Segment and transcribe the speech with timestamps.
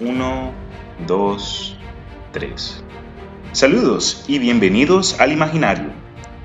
[0.00, 0.52] 1,
[1.08, 1.76] 2,
[2.32, 2.84] 3.
[3.50, 5.90] Saludos y bienvenidos al Imaginario.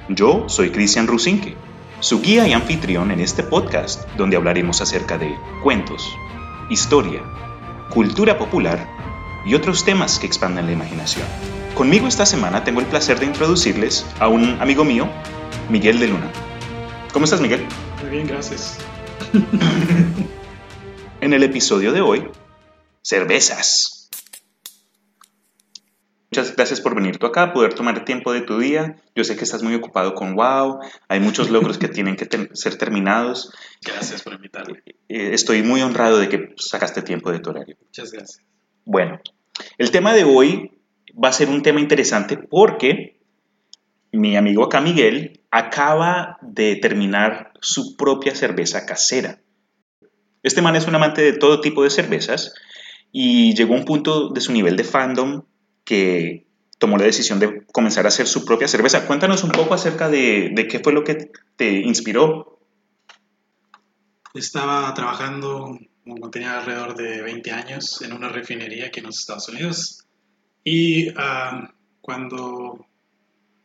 [0.10, 1.56] Yo soy Cristian Rusinque,
[2.00, 6.10] su guía y anfitrión en este podcast donde hablaremos acerca de cuentos,
[6.72, 7.22] historia,
[7.92, 8.90] cultura popular
[9.46, 11.28] y otros temas que expanden la imaginación.
[11.76, 15.08] Conmigo esta semana tengo el placer de introducirles a un amigo mío,
[15.70, 16.32] Miguel de Luna.
[17.12, 17.64] ¿Cómo estás, Miguel?
[18.02, 18.80] Muy bien, gracias.
[21.22, 22.28] en el episodio de hoy,
[23.04, 24.10] cervezas.
[26.32, 28.96] Muchas gracias por venir tú acá, poder tomar tiempo de tu día.
[29.14, 32.76] Yo sé que estás muy ocupado con WOW, hay muchos logros que tienen que ser
[32.76, 33.54] terminados.
[33.86, 34.82] Gracias por invitarme.
[35.10, 37.78] Eh, estoy muy honrado de que sacaste tiempo de tu horario.
[37.80, 38.44] Muchas gracias.
[38.84, 39.20] Bueno,
[39.78, 40.72] el tema de hoy
[41.24, 43.20] va a ser un tema interesante porque
[44.12, 49.40] mi amigo acá Miguel acaba de terminar su propia cerveza casera.
[50.42, 52.56] Este man es un amante de todo tipo de cervezas
[53.14, 55.44] y llegó a un punto de su nivel de fandom
[55.86, 56.48] que
[56.80, 59.06] tomó la decisión de comenzar a hacer su propia cerveza.
[59.06, 62.60] Cuéntanos un poco acerca de, qué fue lo que te inspiró.
[64.34, 69.48] Estaba trabajando, cuando tenía alrededor de 20 años, en una refinería aquí en los Estados
[69.48, 70.06] Unidos.
[70.64, 71.72] Y ah,
[72.02, 72.88] cuando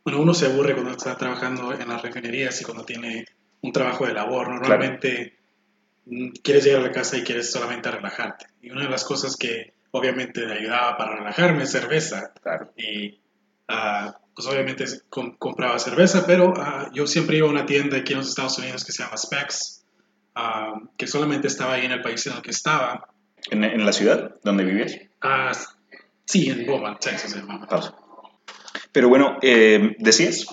[0.05, 3.25] bueno, uno se aburre cuando está trabajando en las refinerías y cuando tiene
[3.62, 4.48] un trabajo de labor.
[4.48, 5.38] Normalmente
[6.42, 8.47] quieres llegar a la casa y quieres solamente relajarte.
[8.62, 12.33] Y una de las cosas que obviamente me ayudaba para relajarme es cerveza.
[12.42, 12.73] Claro.
[12.77, 13.20] Y
[13.69, 18.20] uh, pues obviamente compraba cerveza, pero uh, yo siempre iba a una tienda aquí en
[18.20, 19.84] los Estados Unidos que se llama Specs,
[20.37, 23.09] uh, que solamente estaba ahí en el país en el que estaba.
[23.50, 24.98] ¿En, en la ciudad donde vivías?
[26.25, 27.67] sí, en Beaumont, Texas, hermano.
[28.93, 30.47] Pero bueno, eh, ¿decías?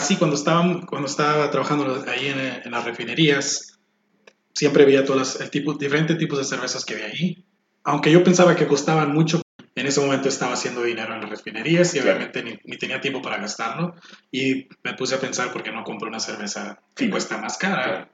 [0.00, 3.69] Sí, cuando estaba, cuando estaba trabajando ahí en, en las refinerías,
[4.60, 7.46] siempre veía todos el tipo, diferentes tipos de cervezas que había ahí.
[7.82, 9.40] Aunque yo pensaba que costaban mucho,
[9.74, 13.38] en ese momento estaba haciendo dinero en las refinerías y obviamente ni, tenía tiempo para
[13.38, 13.94] gastarlo.
[14.30, 18.10] Y me puse a pensar por qué no compro una cerveza que cuesta más cara,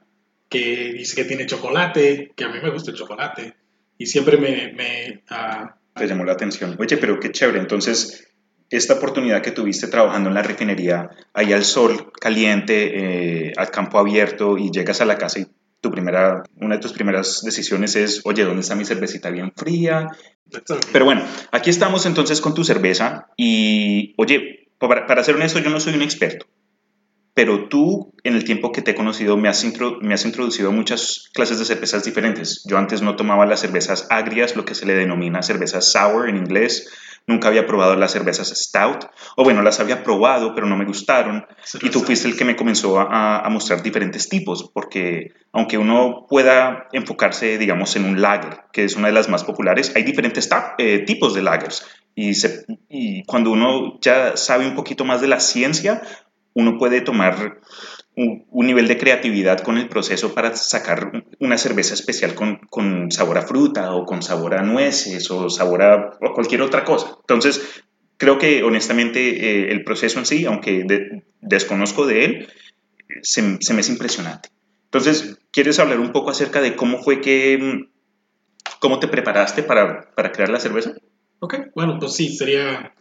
[0.47, 3.53] que dice que tiene chocolate, que a mí me gusta el chocolate.
[3.97, 4.71] Y siempre me...
[4.71, 6.77] me uh, Te llamó la atención.
[6.79, 7.59] Oye, pero qué chévere.
[7.59, 8.29] Entonces,
[8.69, 13.99] esta oportunidad que tuviste trabajando en la refinería, ahí al sol caliente, eh, al campo
[13.99, 15.47] abierto y llegas a la casa y
[15.87, 20.09] tu primera, una de tus primeras decisiones es, oye, ¿dónde está mi cervecita bien fría?
[20.91, 25.69] Pero bueno, aquí estamos entonces con tu cerveza y, oye, para, para ser honesto, yo
[25.69, 26.45] no soy un experto,
[27.33, 29.65] pero tú en el tiempo que te he conocido me has,
[30.01, 32.63] me has introducido a muchas clases de cervezas diferentes.
[32.65, 36.35] Yo antes no tomaba las cervezas agrias, lo que se le denomina cervezas sour en
[36.35, 36.89] inglés,
[37.27, 39.05] nunca había probado las cervezas stout,
[39.35, 41.45] o bueno, las había probado, pero no me gustaron,
[41.81, 46.87] y tú fuiste el que me comenzó a, mostrar diferentes tipos, porque aunque uno pueda
[46.93, 50.99] enfocarse, digamos, en un lager, que es una de las más populares, hay diferentes eh,
[50.99, 52.31] tipos de lagers, y,
[52.89, 56.01] y cuando uno ya sabe un poquito más de la ciencia,
[56.53, 57.59] uno puede tomar
[58.17, 63.43] un, nivel de creatividad con el proceso para sacar una cerveza especial con, sabor a
[63.43, 67.15] fruta o con sabor a nueces o sabor a cualquier otra cosa.
[67.21, 67.83] Entonces,
[68.17, 70.85] creo que honestamente eh, el proceso en sí, aunque
[71.41, 72.47] desconozco de él,
[73.21, 74.49] se, me es impresionante.
[74.85, 77.87] Entonces, ¿quieres hablar un poco acerca de cómo fue que,
[78.79, 80.93] cómo te preparaste para, para crear la cerveza?
[81.39, 82.95] Ok, bueno, pues sí, sería,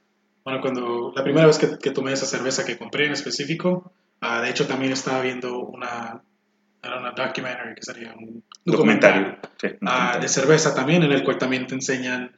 [0.45, 4.41] bueno, cuando la primera vez que, que tomé esa cerveza que compré en específico, Ah,
[4.41, 6.23] de hecho, también estaba viendo una,
[6.83, 9.41] era una documentary, que sería un documental,
[9.83, 12.37] ah, de cerveza también, en el cual también te enseñan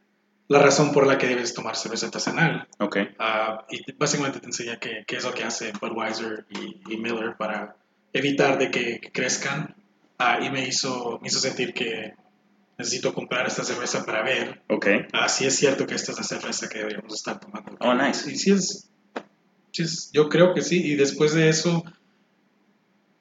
[0.49, 2.67] la razón por la que debes tomar cerveza artesanal.
[2.79, 3.15] Okay.
[3.19, 7.77] Uh, y básicamente te enseña qué, qué, es lo que hace Budweiser y, Miller para
[8.13, 9.75] evitar de que, crezcan.
[10.41, 12.15] y me hizo, me hizo sentir que
[12.79, 15.07] necesito comprar esta cerveza para ver okay.
[15.29, 17.77] si es cierto que esta es la cerveza que deberíamos estar tomando.
[17.81, 18.31] Oh, nice.
[18.31, 18.88] Y si es,
[20.13, 20.81] yo creo que sí.
[20.85, 21.85] Y después de eso,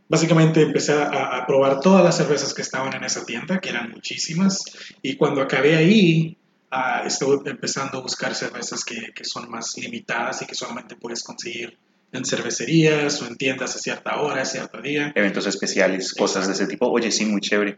[0.09, 4.63] básicamente empecé a, probar todas las cervezas que estaban en esa tienda, que eran muchísimas.
[5.01, 6.37] Y cuando acabé ahí,
[6.71, 11.23] uh, estuve empezando a buscar cervezas que, que, son más limitadas y que solamente puedes
[11.23, 11.77] conseguir
[12.11, 15.11] en cervecerías o en tiendas a cierta hora, a cierto día.
[15.15, 16.87] Eventos especiales, cosas de ese tipo.
[16.87, 17.77] Oye, sí, muy chévere.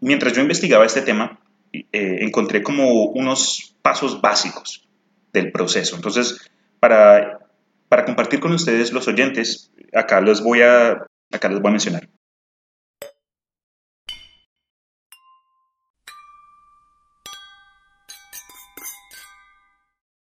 [0.00, 1.38] Mientras yo investigaba este tema,
[1.72, 4.88] eh, encontré como unos pasos básicos
[5.32, 5.96] del proceso.
[5.96, 6.50] Entonces,
[6.80, 7.41] para
[7.92, 12.08] para compartir con ustedes los oyentes, acá los voy a, acá les voy a mencionar.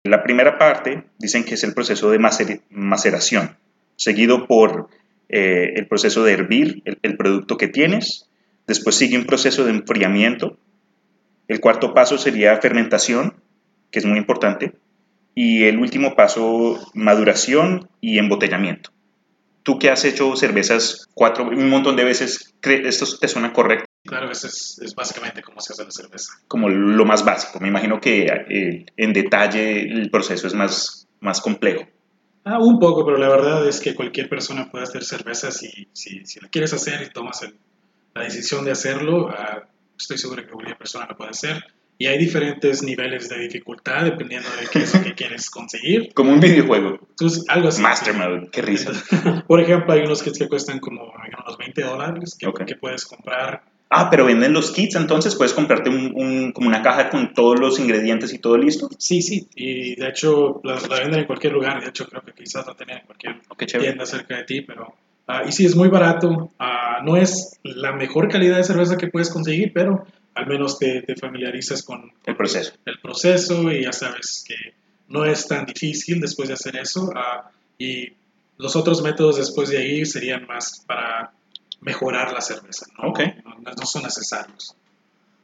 [0.04, 2.20] La primera parte dicen que es el proceso de
[2.70, 3.56] maceración,
[3.96, 4.88] seguido por
[5.28, 8.30] eh, el proceso de hervir el, producto que tienes,
[8.68, 10.56] después sigue un proceso de enfriamiento,
[11.48, 13.42] El cuarto paso sería fermentación,
[13.90, 14.74] que es muy importante.
[15.38, 18.90] Y el último paso, maduración y embotellamiento.
[19.62, 23.84] Tú que has hecho cervezas cuatro, un montón de veces, ¿esto te suena correcto?
[24.06, 26.32] Claro, eso es, es, básicamente cómo se hace la cerveza.
[26.48, 27.60] Como lo más básico.
[27.60, 31.84] Me imagino que eh, en detalle el proceso es más, más complejo.
[32.44, 36.24] Ah, un poco, pero la verdad es que cualquier persona puede hacer cerveza si, si,
[36.24, 37.46] si la quieres hacer y tomas
[38.14, 39.28] la decisión de hacerlo.
[39.28, 39.68] Ah,
[39.98, 41.62] estoy seguro que cualquier persona lo puede hacer.
[41.98, 46.12] Y hay diferentes niveles de dificultad dependiendo de qué es lo que quieres conseguir.
[46.14, 46.98] Como un videojuego.
[47.10, 47.80] Entonces, algo así.
[47.82, 48.92] Master Mode, qué risa.
[49.46, 53.62] Por ejemplo, hay unos kits que cuestan como unos 20 dólares que, que puedes comprar
[53.88, 57.78] Ah, pero venden los kits, entonces puedes comprarte un, como una caja con todos los
[57.78, 58.88] ingredientes y todo listo.
[58.98, 62.66] Sí, sí, y de hecho la, venden en cualquier lugar, de hecho creo que quizás
[62.66, 64.94] la tienen en cualquier tienda cerca de ti, pero...
[65.28, 69.08] Uh, y sí, es muy barato, uh, no es la mejor calidad de cerveza que
[69.08, 70.06] puedes conseguir, pero
[70.36, 72.74] al menos te, te familiarizas con, el proceso.
[72.84, 74.74] El proceso y ya sabes que
[75.08, 77.06] no es tan difícil después de hacer eso.
[77.06, 77.48] Uh,
[77.78, 78.12] y
[78.58, 81.32] los otros métodos después de ahí serían más para
[81.80, 82.86] mejorar la cerveza.
[82.98, 83.12] ¿no?
[83.12, 84.74] No, son necesarios.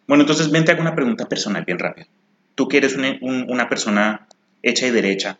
[0.07, 2.07] Bueno, entonces ven, te hago una pregunta personal bien rápida.
[2.55, 4.29] Tú que eres una, persona
[4.63, 5.39] hecha y derecha,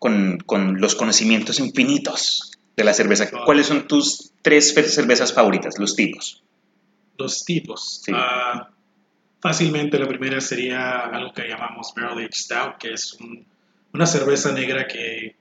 [0.00, 5.94] con, con, los conocimientos infinitos de la cerveza, ¿cuáles son tus tres cervezas favoritas, los
[5.94, 6.41] tipos?
[7.18, 8.02] Los tipos.
[8.12, 8.70] Ah,
[9.40, 13.16] fácilmente la primera sería algo que llamamos Barrel Aged Stout, que es
[13.92, 15.36] una cerveza negra que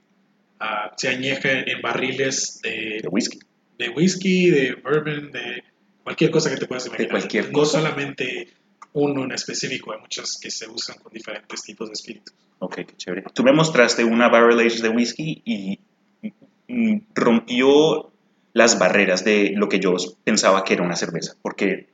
[0.60, 3.40] uh, se añeja en barriles de, de whisky
[3.82, 5.64] de whisky, de bourbon, de
[6.04, 7.08] cualquier cosa que te puedas imaginar.
[7.08, 7.80] De cualquier cosa.
[7.80, 8.50] No solamente
[8.94, 12.34] uno en específico, hay muchos que se usan con diferentes tipos de espíritus.
[12.60, 13.24] Ok, qué chévere.
[13.34, 15.80] Tú me mostraste una barrel age de whisky y
[17.16, 18.11] rompió
[18.54, 21.88] las barreras de lo que yo pensaba que era una cerveza, porque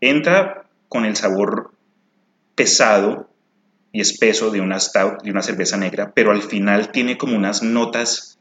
[0.00, 1.72] entra con el sabor
[2.54, 3.28] pesado
[3.92, 7.62] y espeso de una stout, de una cerveza negra, pero al final tiene como unas
[7.62, 8.38] notas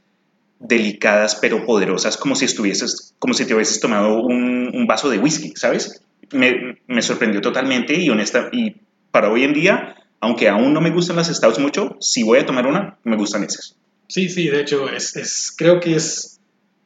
[0.59, 5.53] delicadas pero poderosas, como si estuvieses, como si te hubieses tomado un, vaso de whisky,
[5.55, 6.01] ¿sabes?
[6.31, 8.75] Me, me, sorprendió totalmente y honesta, y
[9.11, 12.45] para hoy en día, aunque aún no me gustan las stouts mucho, si voy a
[12.45, 13.75] tomar una, me gustan esas.
[14.07, 16.34] Sí, sí, de hecho, es, es creo que es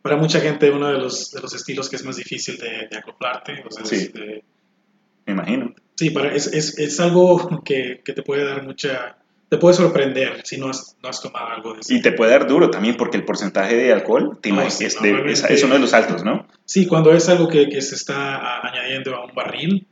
[0.01, 3.63] para mucha gente uno de los, de los estilos que es más difícil de, acoplarte.
[3.83, 4.11] sí,
[5.25, 5.73] me imagino.
[5.95, 9.17] Sí, para, es, es, es algo que, que te puede dar mucha
[9.49, 11.93] te puede sorprender si no has, no has tomado algo de eso.
[11.93, 15.93] Y te puede dar duro también porque el porcentaje de alcohol es, uno de los
[15.93, 16.47] altos, ¿no?
[16.65, 19.87] Sí, cuando es algo que, que, se está añadiendo a un barril,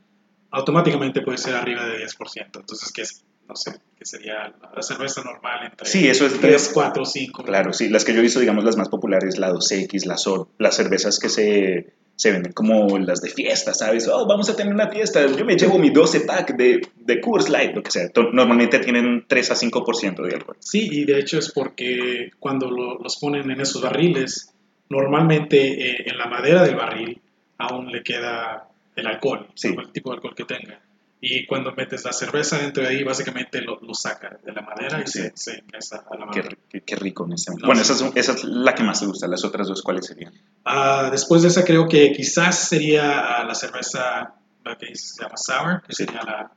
[0.52, 2.44] automáticamente puede ser arriba de 10%.
[2.44, 6.70] Entonces, que es, no sé, que sería la cerveza normal entre sí, eso es 3,
[6.74, 7.44] 4, 5.
[7.44, 10.48] Claro, sí, las que yo he visto, digamos, las más populares, la 2X, la SOR,
[10.58, 14.08] las cervezas que se se venden como las de fiesta, ¿sabes?
[14.08, 17.48] Oh, vamos a tener una fiesta, yo me llevo mi 12 pack de, de Coors
[17.48, 18.08] Light, lo que sea.
[18.32, 20.56] Normalmente tienen 3 a 5% de alcohol.
[20.58, 24.52] Sí, y de hecho es porque cuando los ponen en esos barriles,
[24.88, 27.20] normalmente eh, en la madera del barril
[27.56, 28.66] aún le queda
[28.96, 30.80] el alcohol, el tipo de alcohol que tenga.
[31.20, 35.02] Y cuando metes la cerveza dentro de ahí, básicamente lo, lo saca de la madera
[35.04, 36.48] y se, se a la madera.
[36.68, 39.26] Qué, rico en ese Bueno, esa es, esa es, la que más te gusta.
[39.26, 40.32] ¿Las otras dos cuáles serían?
[40.64, 44.34] Uh, después de esa creo que quizás sería uh, la cerveza
[44.64, 46.52] la que se llama sour, que sería la...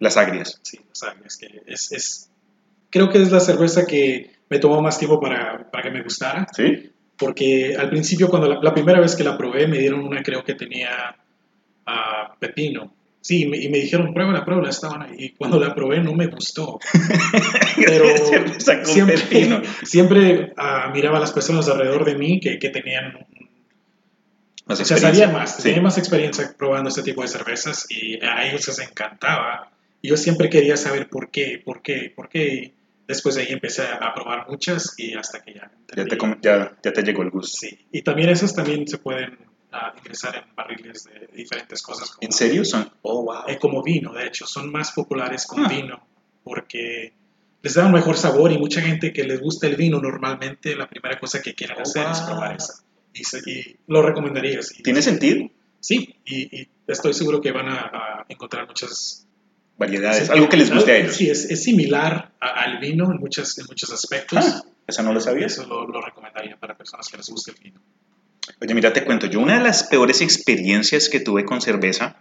[0.00, 0.58] Las agrias.
[0.62, 1.36] Sí, las agrias.
[1.36, 2.30] Que es, es,
[2.90, 6.48] creo que es la cerveza que me tomó más tiempo para, para que me gustara.
[6.52, 6.90] Sí.
[7.16, 10.42] Porque al principio, cuando la, la, primera vez que la probé, me dieron una, creo
[10.42, 11.14] que tenía
[11.86, 15.14] uh, pepino Sí, y me dijeron, pruébala, pruébala, estaban ahí.
[15.16, 16.80] Y cuando la probé no me gustó.
[17.76, 18.04] Pero
[18.82, 19.16] siempre,
[19.84, 23.24] siempre uh, miraba a las personas alrededor de mí que, que tenían...
[24.66, 28.44] Más o sea, sabían más, tenían más experiencia probando este tipo de cervezas y a
[28.48, 29.70] ellos les encantaba.
[30.00, 32.72] Y yo siempre quería saber por qué, por qué, por qué.
[33.06, 35.70] Después de ahí empecé a probar muchas y hasta que ya...
[35.96, 37.56] Ya te, ya, ya te llegó el gusto.
[37.60, 42.16] Sí, y también esas también se pueden a ingresar en barriles de diferentes cosas.
[42.20, 42.64] ¿En serio?
[42.64, 43.44] Son, oh, wow.
[43.48, 45.68] Eh, como vino, de hecho, son más populares con ah.
[45.68, 46.06] vino
[46.44, 47.12] porque
[47.62, 50.88] les da un mejor sabor y mucha gente que les gusta el vino normalmente la
[50.88, 52.82] primera cosa que quieren oh, hacer es probar esa.
[53.14, 54.60] Y, lo recomendaría.
[54.82, 55.48] ¿Tiene sentido?
[55.80, 59.26] Sí, y, estoy seguro que van a, encontrar muchas
[59.76, 61.16] variedades, algo que les guste a ellos.
[61.16, 64.38] Sí, es, es similar al vino en, muchas, en muchos aspectos.
[64.42, 65.46] Ah, esa no lo sabía.
[65.46, 67.80] Eso lo, lo recomendaría para personas que les guste el vino.
[68.60, 72.16] Oye, mira, te cuento, yo una de las peores experiencias que tuve con cerveza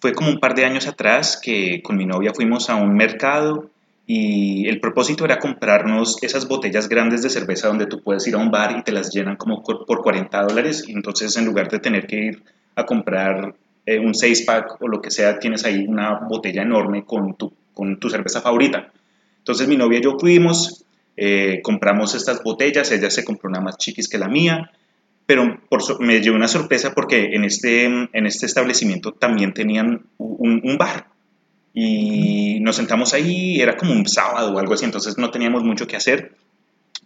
[0.00, 3.70] fue como un par de años atrás que con mi novia fuimos a un mercado
[4.06, 8.38] y el propósito era comprarnos esas botellas grandes de cerveza donde tú puedes ir a
[8.38, 10.84] un bar y te las llenan como por 40 dólares.
[10.88, 12.42] Y entonces en lugar de tener que ir
[12.74, 13.54] a comprar
[13.86, 18.00] eh, un 6-pack o lo que sea, tienes ahí una botella enorme con tu, con
[18.00, 18.90] tu cerveza favorita.
[19.38, 20.84] Entonces mi novia y yo fuimos,
[21.16, 24.72] eh, compramos estas botellas, ella se compró una más chiquis que la mía,
[25.30, 30.60] pero por, me llevó una sorpresa porque en este, en este establecimiento también tenían un,
[30.64, 31.06] un bar
[31.72, 35.86] y nos sentamos ahí, era como un sábado o algo así, entonces no teníamos mucho
[35.86, 36.32] que hacer.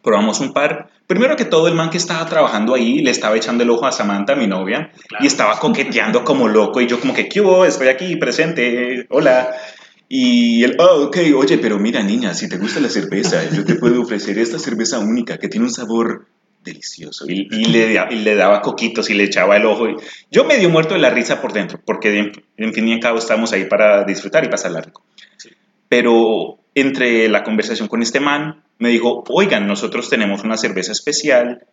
[0.02, 0.88] Probamos un par.
[1.06, 3.92] Primero que todo, el man que estaba trabajando ahí le estaba echando el ojo a
[3.92, 4.90] Samantha, mi novia,
[5.20, 6.80] y estaba coqueteando como loco.
[6.80, 7.66] Y yo, como que, ¿qué hubo?
[7.66, 9.06] Estoy aquí presente.
[9.10, 9.50] Hola.
[10.08, 13.74] Y él, oh, ok, oye, pero mira, niña, si te gusta la cerveza, yo te
[13.74, 16.26] puedo ofrecer esta cerveza única que tiene un sabor
[16.64, 17.26] delicioso.
[17.28, 19.88] Y, le, y, le, daba coquitos y le echaba el ojo.
[19.88, 19.96] Y
[20.30, 23.52] yo medio muerto de la risa por dentro, porque en, fin y en cabo estamos
[23.52, 25.04] ahí para disfrutar y pasarla rico.
[25.88, 31.66] Pero entre la conversación con este man, me dijo, oigan, nosotros tenemos una cerveza especial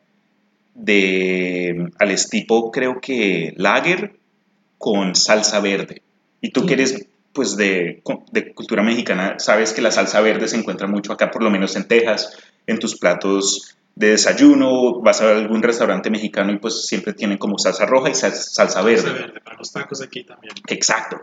[0.75, 4.17] de, al tipo, creo que lager
[4.77, 6.03] con salsa verde.
[6.41, 10.57] Y tú que eres pues de, de, cultura mexicana, sabes que la salsa verde se
[10.57, 15.31] encuentra mucho acá, por lo menos en Texas, en tus platos de desayuno, vas a
[15.31, 19.01] algún restaurante mexicano y pues siempre tienen como salsa roja y salsa, verde.
[19.01, 20.53] Salsa verde, para los tacos aquí también.
[20.67, 21.21] Exacto.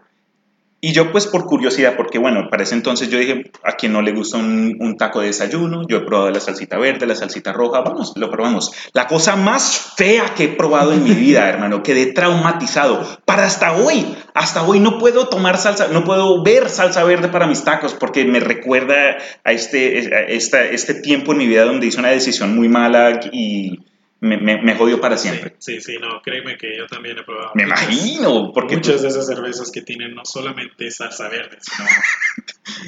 [0.81, 4.01] Y yo pues por curiosidad, porque bueno, para ese entonces yo dije, a quien no
[4.01, 7.81] le gusta un, taco de desayuno, yo he probado la salsita verde, la salsita roja,
[7.81, 8.71] vamos, lo probamos.
[8.93, 13.05] La cosa más fea que he probado en mi vida, hermano, quedé traumatizado.
[13.25, 17.49] Para hasta hoy, hasta hoy no puedo tomar salsa, no puedo ver salsa verde para
[17.49, 21.89] mis tacos porque me recuerda a este, a esta, este tiempo en mi vida donde
[21.89, 23.81] hice una decisión muy mala y
[24.21, 25.55] me, me, jodió para siempre.
[25.59, 27.53] Sí, sí, no, créeme que yo también he probado.
[27.55, 31.89] Me imagino, porque muchas de esas cervezas que tienen no solamente salsa verde, sino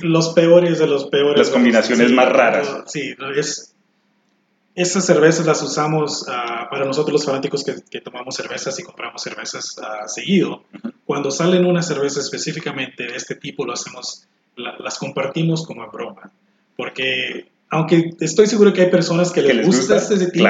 [0.03, 1.39] los peores de los peores.
[1.39, 2.85] Las combinaciones más raras.
[2.87, 3.75] Sí, es,
[4.75, 9.23] esas cervezas las usamos uh, para nosotros los fanáticos que, que, tomamos cervezas y compramos
[9.23, 10.65] cervezas uh, seguido.
[11.05, 15.91] Cuando salen una cerveza específicamente de este tipo, lo hacemos, la, las compartimos como en
[15.93, 16.33] broma.
[16.77, 20.47] Porque aunque estoy seguro que hay personas que, les, gusta, este tipo,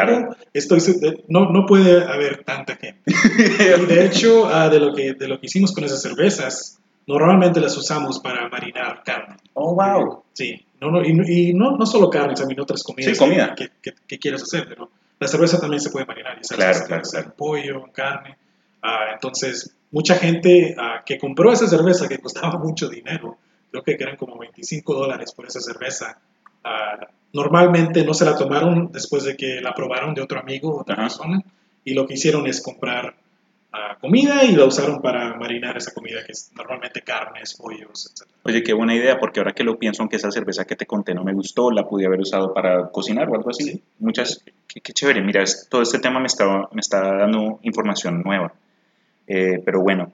[0.54, 0.80] estoy,
[1.28, 3.02] no, no puede haber tanta gente.
[3.06, 7.60] y de hecho, uh, de, lo que, de lo que hicimos con esas cervezas, normalmente
[7.60, 9.36] las usamos para marinar carne.
[9.52, 10.22] Oh, wow.
[10.32, 13.54] Sí, no, no, y, no, no solo carne, también otras comidas sí, comida.
[13.54, 16.38] Que, que, que, quieras hacer, pero la cerveza también se puede marinar.
[16.42, 17.34] Y claro, claro, claro.
[17.36, 18.38] pollo, carne.
[18.82, 23.36] Uh, entonces, mucha gente uh, que compró esa cerveza que costaba mucho dinero,
[23.70, 26.18] creo que eran como 25 dólares por esa cerveza,
[26.64, 30.97] Uh, normalmente no se la tomaron después de que la probaron de otro amigo, otra
[30.97, 31.43] persona,
[31.85, 33.14] y lo que hicieron es comprar
[33.73, 38.29] uh, comida y la usaron para marinar esa comida, que es normalmente carnes, pollos, etc.
[38.45, 41.14] Oye, qué buena idea, porque ahora que lo pienso, aunque esa cerveza que te conté
[41.14, 43.64] no me gustó, la pude haber usado para cocinar o algo así.
[43.64, 43.83] Sí.
[43.99, 48.23] Muchas, qué, qué, chévere, mira, es, todo este tema me está, me está dando información
[48.23, 48.52] nueva.
[49.26, 50.12] Eh, pero bueno,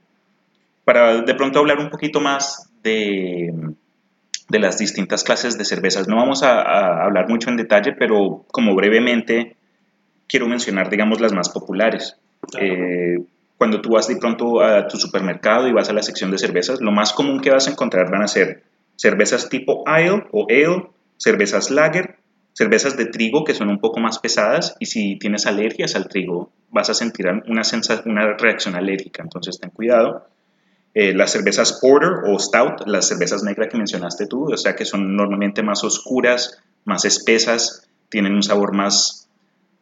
[0.85, 3.51] para de pronto hablar un poquito más de
[4.49, 6.07] de las distintas clases de cervezas.
[6.07, 9.57] No vamos a, a, hablar mucho en detalle, pero como brevemente
[10.27, 12.17] quiero mencionar, digamos, las más populares.
[12.59, 13.17] Eh,
[13.57, 16.79] cuando tú vas de pronto a tu supermercado y vas a la sección de cervezas,
[16.79, 18.63] lo más común que vas a encontrar van a ser
[18.95, 22.17] cervezas tipo ale o ale, cervezas lager,
[22.53, 26.51] cervezas de trigo que son un poco más pesadas y si tienes alergias al trigo
[26.69, 27.61] vas a sentir una,
[28.05, 30.25] una reacción alérgica, entonces ten cuidado.
[30.99, 34.83] Eh, las cervezas porter o stout, las cervezas negras que mencionaste tú, o sea que
[34.83, 39.29] son normalmente más oscuras, más espesas, tienen un sabor más,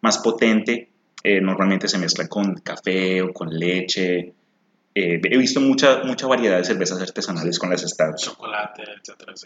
[0.01, 0.89] más potente,
[1.23, 4.33] eh, normalmente se mezclan con café o con leche.
[4.93, 8.23] Eh, he visto mucha, mucha variedad de cervezas artesanales con las stouts.
[8.23, 8.83] Chocolate.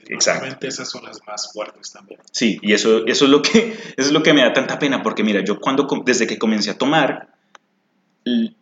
[0.10, 2.20] Normalmente esas son las más fuertes también.
[2.32, 5.04] Sí, y eso, eso, es lo que, eso es lo que me da tanta pena,
[5.04, 7.28] porque mira, yo cuando, desde que comencé a tomar,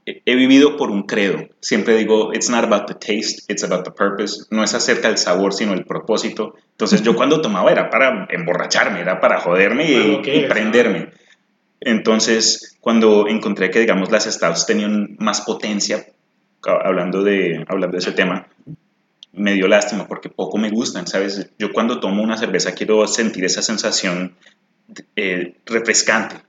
[0.05, 1.47] he vivido por un credo.
[1.59, 4.45] Siempre digo, it's not about the taste, it's about the purpose.
[4.51, 6.55] No es acerca del sabor, sino el propósito.
[6.71, 11.09] Entonces yo cuando tomaba era para emborracharme, era para joderme y, bueno, y prenderme.
[11.79, 16.05] Entonces cuando encontré que, digamos, las stouts tenían más potencia,
[16.63, 18.47] hablando de, hablando de ese tema,
[19.33, 21.51] me dio lástima porque poco me gustan, ¿sabes?
[21.59, 24.35] Yo cuando tomo una cerveza quiero sentir esa sensación
[25.15, 26.46] eh, refrescante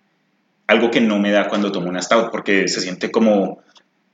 [0.69, 3.63] algo que no me da cuando tomo una stout, porque se siente como,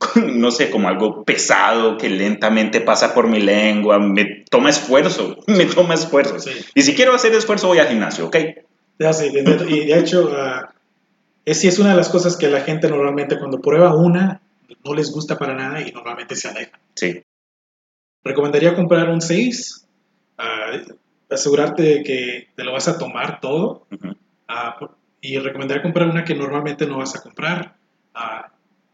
[0.14, 5.66] no sé, como algo pesado que lentamente pasa por mi lengua, me toma esfuerzo, me
[5.66, 6.38] toma esfuerzo.
[6.38, 6.52] Sí.
[6.74, 8.36] Y si quiero hacer esfuerzo voy al gimnasio, ¿ok?
[8.98, 10.66] Ya, sí, y de hecho, uh,
[11.44, 14.40] es, es una de las cosas que la gente normalmente cuando prueba una,
[14.84, 16.78] no les gusta para nada y normalmente se aleja.
[16.94, 17.20] Sí.
[18.22, 19.88] Recomendaría comprar un 6,
[20.38, 20.94] uh,
[21.28, 23.88] asegurarte de que te lo vas a tomar todo.
[23.90, 24.16] Uh -huh.
[24.84, 27.76] uh, y recomendaría comprar una que normalmente no vas a comprar.
[28.14, 28.46] Uh,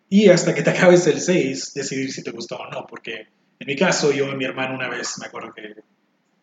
[0.09, 2.87] Y hasta que te acabes el 6, decidir si te gustó o no.
[2.87, 3.27] Porque
[3.59, 5.75] en mi caso, yo y mi hermano una vez, me acuerdo que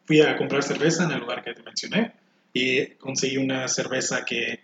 [0.05, 2.11] fui a comprar cerveza en el lugar que te mencioné
[2.51, 4.59] y conseguí una cerveza que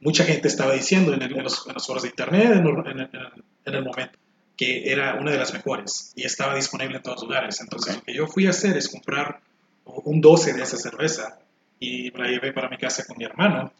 [0.00, 4.18] mucha gente estaba diciendo en, los, foros de internet en, el momento
[4.56, 7.60] que era una de las mejores y estaba disponible en todos lugares.
[7.60, 9.42] Entonces lo que yo fui a hacer es comprar
[9.84, 11.38] un 12 de esa cerveza
[11.78, 13.72] y la llevé para mi casa con mi hermano.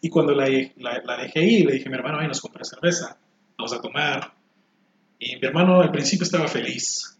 [0.00, 3.18] Y cuando la, la, dejé ahí, le dije a mi hermano, ay, nos compré cerveza,
[3.56, 4.32] vamos a tomar.
[5.18, 7.18] Y mi hermano al principio estaba feliz,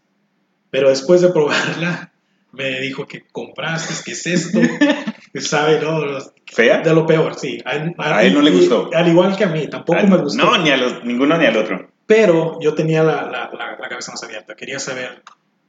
[0.69, 2.13] pero después de probarla,
[2.51, 4.59] me dijo que compraste, que es esto,
[5.39, 6.01] sabe, ¿no?
[6.45, 6.79] ¿Fea?
[6.81, 7.59] De lo peor, sí.
[7.65, 7.75] A,
[8.23, 8.89] él, no le gustó.
[8.93, 10.43] al igual que a mí, tampoco me gustó.
[10.43, 11.91] No, ni a los, ninguno ni al otro.
[12.05, 15.21] Pero yo tenía la, la, la, cabeza más abierta, quería saber,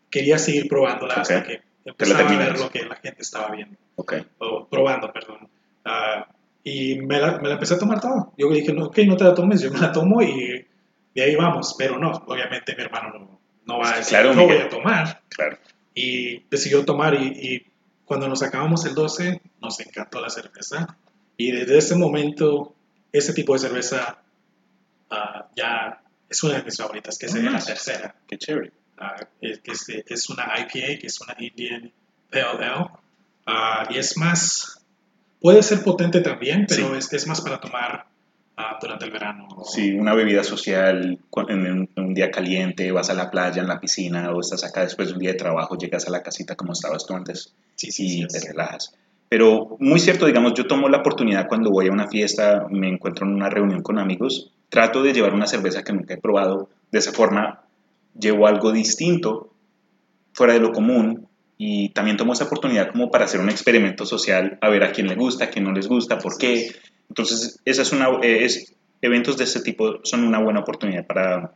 [0.08, 3.76] quería seguir probándola hasta que empezaba a ver lo que la gente estaba viendo.
[3.96, 4.24] Okay.
[4.38, 5.48] O probando, perdón.
[5.84, 6.24] Uh,
[6.64, 8.32] y me la, me la, empecé a tomar todo.
[8.36, 10.66] Yo dije, no, ok, no te la tomes, yo me la tomo y
[11.14, 11.74] de ahí vamos.
[11.78, 15.22] Pero no, obviamente mi hermano no, no va a decir, claro, no voy a tomar.
[15.28, 15.56] Claro
[15.94, 17.66] y decidió tomar y,
[18.04, 20.96] cuando nos acabamos el 12 nos encantó la cerveza
[21.36, 22.74] y desde ese momento
[23.12, 24.20] ese tipo de cerveza
[25.12, 28.16] uh, ya es una de mis favoritas, que sería la tercera.
[28.26, 28.72] Qué chévere.
[28.98, 31.92] Uh, es, es, una IPA, que es una Indian
[32.30, 32.80] Pale Ale,
[33.46, 34.79] uh, y es más,
[35.40, 38.06] puede ser potente también, pero es, es, más para tomar
[38.80, 39.48] durante el verano.
[39.64, 41.18] Sí, una bebida social
[41.48, 45.08] en un, día caliente, vas a la playa, en la piscina, o estás acá después
[45.08, 48.22] de un día de trabajo, llegas a la casita como estabas tú antes sí, sí,
[48.22, 48.94] y te relajas.
[49.28, 53.26] Pero muy cierto, digamos, yo tomo la oportunidad cuando voy a una fiesta, me encuentro
[53.26, 56.98] en una reunión con amigos, trato de llevar una cerveza que nunca he probado, de
[56.98, 57.62] esa forma
[58.18, 59.52] llevo algo distinto,
[60.32, 61.28] fuera de lo común,
[61.62, 65.08] y también tomo esa oportunidad como para hacer un experimento social, a ver a quién
[65.08, 66.74] le gusta, a quién no les gusta, por qué,
[67.10, 71.52] entonces, esa es una, es, eventos de este tipo son una buena oportunidad para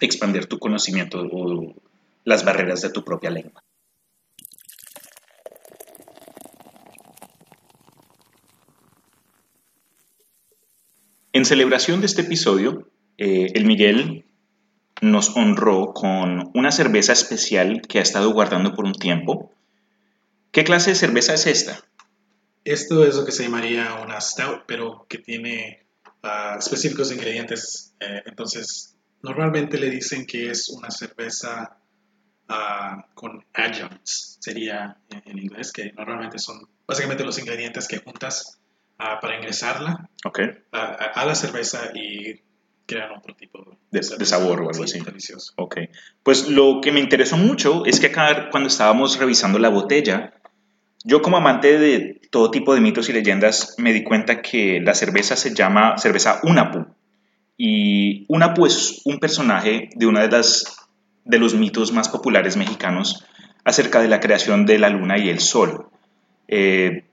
[0.00, 1.76] expandir tu conocimiento o
[2.24, 3.62] las barreras de tu propia lengua.
[11.32, 14.25] En celebración de este episodio, eh, el Miguel
[15.00, 19.52] nos honró con una cerveza especial que ha estado guardando por un tiempo.
[20.52, 21.84] ¿Qué clase de cerveza es esta?
[22.64, 25.86] Esto es lo que se llamaría una stout, pero que tiene
[26.22, 27.94] ah, específicos ingredientes.
[28.00, 31.78] Eh, entonces, normalmente le dicen que es una cerveza
[32.48, 38.58] ah, con adjuncts, sería en, inglés, que normalmente son básicamente los ingredientes que juntas
[38.98, 40.08] ah, para ingresarla
[40.72, 42.40] a, la cerveza y
[42.86, 45.00] crean otro tipo de, sabor o algo así.
[45.00, 45.52] Delicioso.
[45.56, 45.78] Ok.
[46.22, 50.34] Pues lo que me interesó mucho es que acá cuando estábamos revisando la botella,
[51.04, 54.94] yo como amante de todo tipo de mitos y leyendas me di cuenta que la
[54.94, 56.86] cerveza se llama cerveza Unapu.
[57.58, 60.76] Y Unapu es un personaje de una de las
[61.24, 63.24] de los mitos más populares mexicanos
[63.64, 65.88] acerca de la creación de la luna y el sol.
[66.46, 67.04] Eh,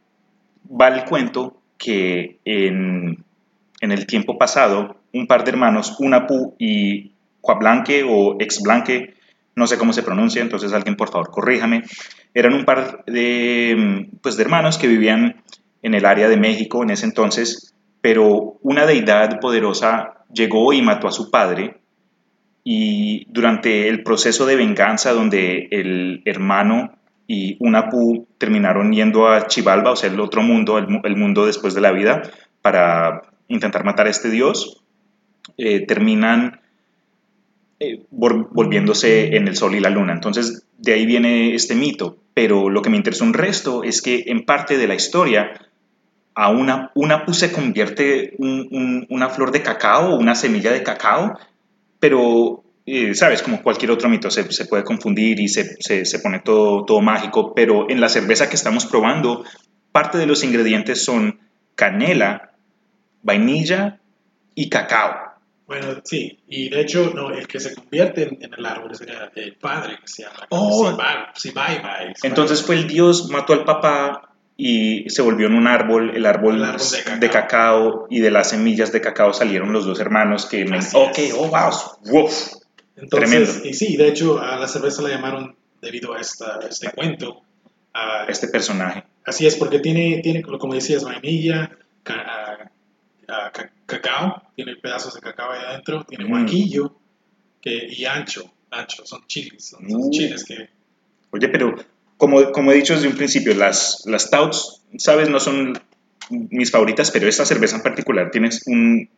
[0.70, 3.26] va el cuento que en,
[3.82, 9.14] en, el tiempo pasado un par de hermanos, Unapu y Cuablanque o Exblanque,
[9.56, 11.84] no sé cómo se pronuncia, entonces alguien por favor corríjame,
[12.34, 15.44] eran un par de, pues, de hermanos que vivían
[15.84, 21.08] en el área de México en ese entonces, pero una deidad poderosa llegó y mató
[21.08, 21.78] a su padre.
[22.66, 26.98] Y durante el proceso de venganza donde el hermano
[27.28, 31.82] y Unapu terminaron yendo a Chivalba, o sea, el otro mundo, el, mundo después de
[31.82, 32.22] la vida,
[32.62, 34.83] para intentar matar a este dios,
[35.58, 36.62] eh, terminan
[37.80, 40.14] eh, volviéndose en el sol y la luna.
[40.14, 42.18] Entonces, de ahí viene este mito.
[42.34, 45.52] Pero lo que me interesa un resto es que en parte de la historia,
[46.36, 51.38] a una, una se convierte un, una flor de cacao, una semilla de cacao,
[52.00, 56.20] pero, eh, sabes, como cualquier otro mito, se, se puede confundir y se, se, se,
[56.20, 59.46] pone todo, todo mágico, pero en la cerveza que estamos probando,
[59.92, 61.40] parte de los ingredientes son
[61.76, 62.54] canela,
[63.22, 64.00] vainilla
[64.56, 65.33] y cacao.
[65.66, 69.56] Bueno, sí, y de hecho, no, el que se convierte en, el árbol sería el
[69.56, 70.98] padre, que se llama oh.
[72.22, 76.62] Entonces fue el dios, mató al papá y se volvió en un árbol, el árbol,
[77.20, 78.08] de, cacao.
[78.10, 80.80] y de las semillas de cacao salieron los dos hermanos que me...
[80.80, 82.30] Ok, oh, wow,
[82.98, 87.42] Entonces, Y sí, de hecho, a la cerveza la llamaron debido a, esta, este cuento.
[87.94, 89.06] A, este personaje.
[89.26, 91.72] Así es, porque tiene, tiene como decías, vainilla,
[93.86, 96.46] cacao, tiene pedazos de cacao ahí adentro, tiene mm.
[97.62, 100.10] que, y ancho, ancho, son chiles, son, uh.
[100.12, 100.70] chiles que...
[101.32, 101.76] Oye, pero
[102.18, 105.74] como, como he dicho desde un principio, las, las stouts, sabes, no son
[106.30, 109.10] mis favoritas, pero esta cerveza en particular tiene un,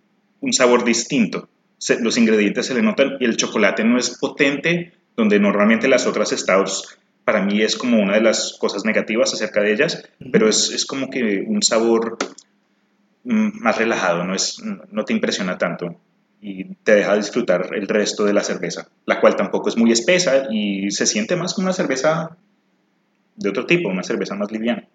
[0.42, 1.48] un sabor distinto.
[1.78, 6.06] se- los ingredientes se le notan y el chocolate no es potente, donde normalmente las
[6.08, 10.48] otras stouts para mí es como una de las cosas negativas acerca de ellas, pero
[10.48, 12.45] es, es como que un sabor mm,
[13.26, 16.00] más relajado, no, es, no te impresiona tanto
[16.42, 20.48] y te deja disfrutar el resto de la cerveza, la cual tampoco es muy espesa
[20.52, 22.38] y se siente más como una cerveza
[23.36, 24.88] de otro tipo, una cerveza más liviana.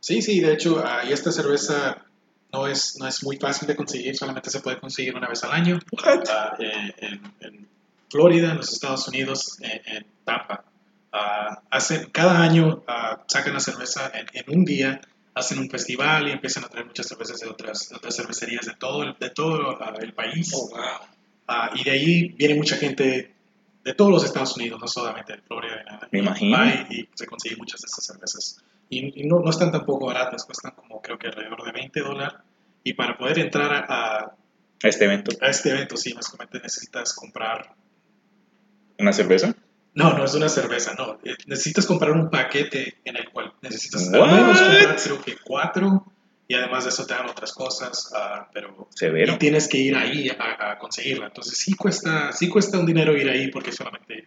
[0.00, 2.06] Sí, sí, de hecho, ah, y esta cerveza
[2.52, 5.52] no es, no es muy fácil de conseguir, solamente se puede conseguir una vez al
[5.52, 5.78] año.
[6.02, 7.68] Ah, en, en
[8.10, 10.64] Florida, en los Estados Unidos, en, en Tampa.
[11.70, 15.00] Hacen, cada año ah, sacan la cerveza en, en un día,
[15.40, 18.74] hacen un festival y empiezan a traer muchas cervezas de otras, de otras cervecerías de
[18.74, 20.54] todo el, de todo el país.
[21.46, 23.34] Ah, y de ahí viene mucha gente
[23.82, 25.76] de todos los Estados Unidos, no solamente de Florida.
[25.76, 26.08] de nada.
[26.12, 26.64] Me imagino.
[26.90, 28.64] Y, se consiguen muchas de estas cervezas.
[28.88, 32.34] Y, y no, no están tampoco baratas, cuestan como creo que alrededor de 20 dólares.
[32.84, 34.36] Y para poder entrar a, a,
[34.82, 37.74] A este evento, a este evento, sí, básicamente necesitas comprar
[38.98, 39.54] una cerveza.
[39.94, 41.18] No, no es una cerveza, no.
[41.24, 46.04] Eh, Necesitas comprar un paquete en el cual necesitas al menos comprar creo que cuatro
[46.46, 49.34] y además de eso te dan otras cosas, ah, pero Severo.
[49.34, 51.26] y tienes que ir ahí a, a conseguirla.
[51.26, 54.26] Entonces sí cuesta, sí cuesta un dinero ir ahí porque solamente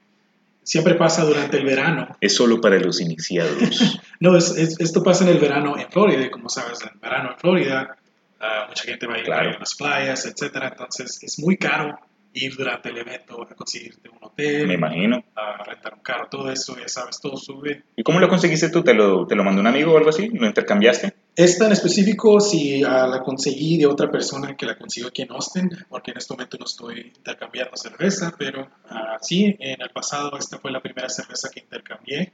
[0.64, 2.16] siempre pasa durante el verano.
[2.22, 4.00] Es solo para los iniciados.
[4.22, 7.32] No, es, es- esto pasa en el verano en Florida, y como sabes, en verano
[7.34, 7.98] en Florida
[8.40, 9.50] ah, mucha gente va a ir Claro.
[9.58, 10.70] a las playas, etcétera.
[10.70, 12.00] Entonces es muy caro
[12.36, 15.24] ir durante el evento a conseguirte un hotel, Me imagino.
[15.36, 17.84] a rentar un carro, todo eso, ya sabes, todo sube.
[17.96, 18.84] ¿Y cómo lo conseguiste tú?
[18.84, 20.30] ¿Te lo, te lo mandó un amigo o algo así?
[20.30, 21.14] ¿Lo intercambiaste?
[21.36, 25.32] Esta en específico, si ah, la conseguí de otra persona que la consiguió aquí en
[25.32, 30.38] Austin, porque en este momento no estoy intercambiando cerveza, pero ah, sí, en el pasado
[30.38, 32.34] esta fue la primera cerveza que intercambié.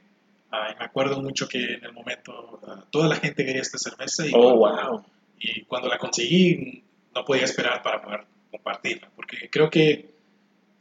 [0.51, 3.77] Ah, y me acuerdo mucho que en el momento ah, toda la gente quería esta
[3.77, 5.03] cerveza y, Oh, cuando, wow.
[5.39, 6.83] y cuando la conseguí
[7.13, 10.13] no podía esperar para poder compartirla, porque creo que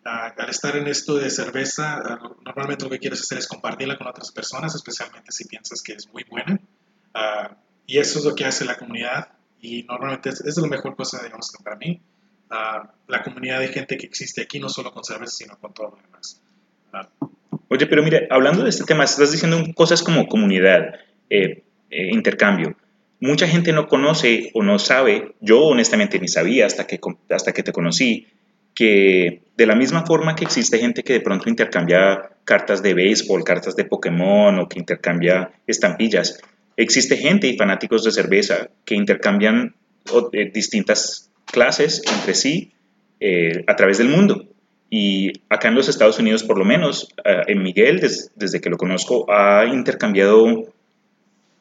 [0.05, 3.97] ah, al estar en esto de cerveza, ah, normalmente lo que quieres hacer es compartirla
[3.97, 6.61] con otras personas, especialmente si piensas que es muy buena.
[7.15, 10.95] Ah, y eso es lo que hace la comunidad y normalmente es, es la mejor
[10.97, 12.01] cosa, digamos, para mí.
[12.51, 15.91] Ah, la comunidad de gente que existe aquí, no solo con cerveza, sino con todo
[15.91, 16.41] lo demás.
[16.93, 17.09] Ah,
[17.69, 20.95] Oye, pero mira, hablando de este tema, estás diciendo cosas como comunidad,
[21.29, 22.75] eh, eh, intercambio.
[23.21, 27.01] Mucha gente no conoce o no sabe, yo honestamente ni sabía hasta que,
[27.31, 28.27] hasta que te conocí,
[28.75, 33.43] que de la misma forma que existe gente que de pronto intercambia cartas de béisbol,
[33.43, 36.39] cartas de Pokémon o que intercambia estampillas,
[36.77, 39.75] existe gente y fanáticos de cerveza que intercambian
[40.33, 42.73] eh, distintas clases entre sí
[43.19, 44.45] eh, a través del mundo.
[44.91, 48.71] Y acá en los Estados Unidos, por lo menos, eh, en Miguel, des- desde que
[48.71, 50.73] lo conozco, ha intercambiado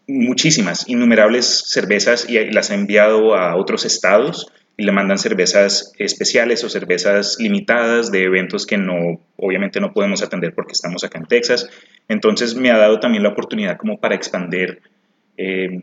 [0.07, 6.63] muchísimas, innumerables cervezas y las ha enviado a otros estados y le mandan cervezas especiales
[6.63, 11.25] o cervezas limitadas de eventos que no, obviamente no podemos atender porque estamos acá en
[11.25, 11.69] Texas.
[12.07, 14.81] Entonces me ha dado también la oportunidad como para expandir
[15.35, 15.81] eh,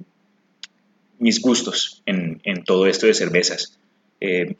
[1.18, 3.78] mis gustos en, todo esto de cervezas.
[4.20, 4.54] Eh,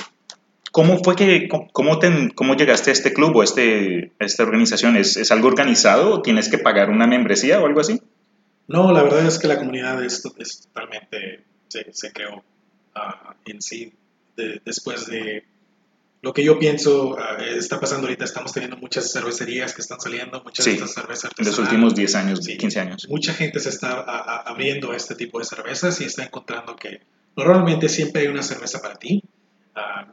[0.72, 2.00] ¿Cómo fue que, cómo,
[2.34, 4.96] cómo llegaste a este club o este, a esta organización?
[4.96, 8.00] ¿Es, ¿Es algo organizado o tienes que pagar una membresía o algo así?
[8.68, 12.42] No, la verdad es que la comunidad es, es totalmente, se, se creó
[12.94, 13.92] ah, en sí
[14.36, 15.44] de- después de
[16.22, 18.24] lo que yo pienso ah, está pasando ahorita.
[18.24, 21.94] Estamos teniendo muchas cervecerías que están saliendo, muchas Sí, de estas cervezas En los últimos
[21.94, 22.56] 10 años, Sí.
[22.56, 23.06] 15 años.
[23.10, 26.74] Mucha gente se está a- a- abriendo a este tipo de cervezas y está encontrando
[26.76, 27.02] que
[27.36, 29.22] normalmente siempre hay una cerveza para ti,
[29.74, 30.06] ah,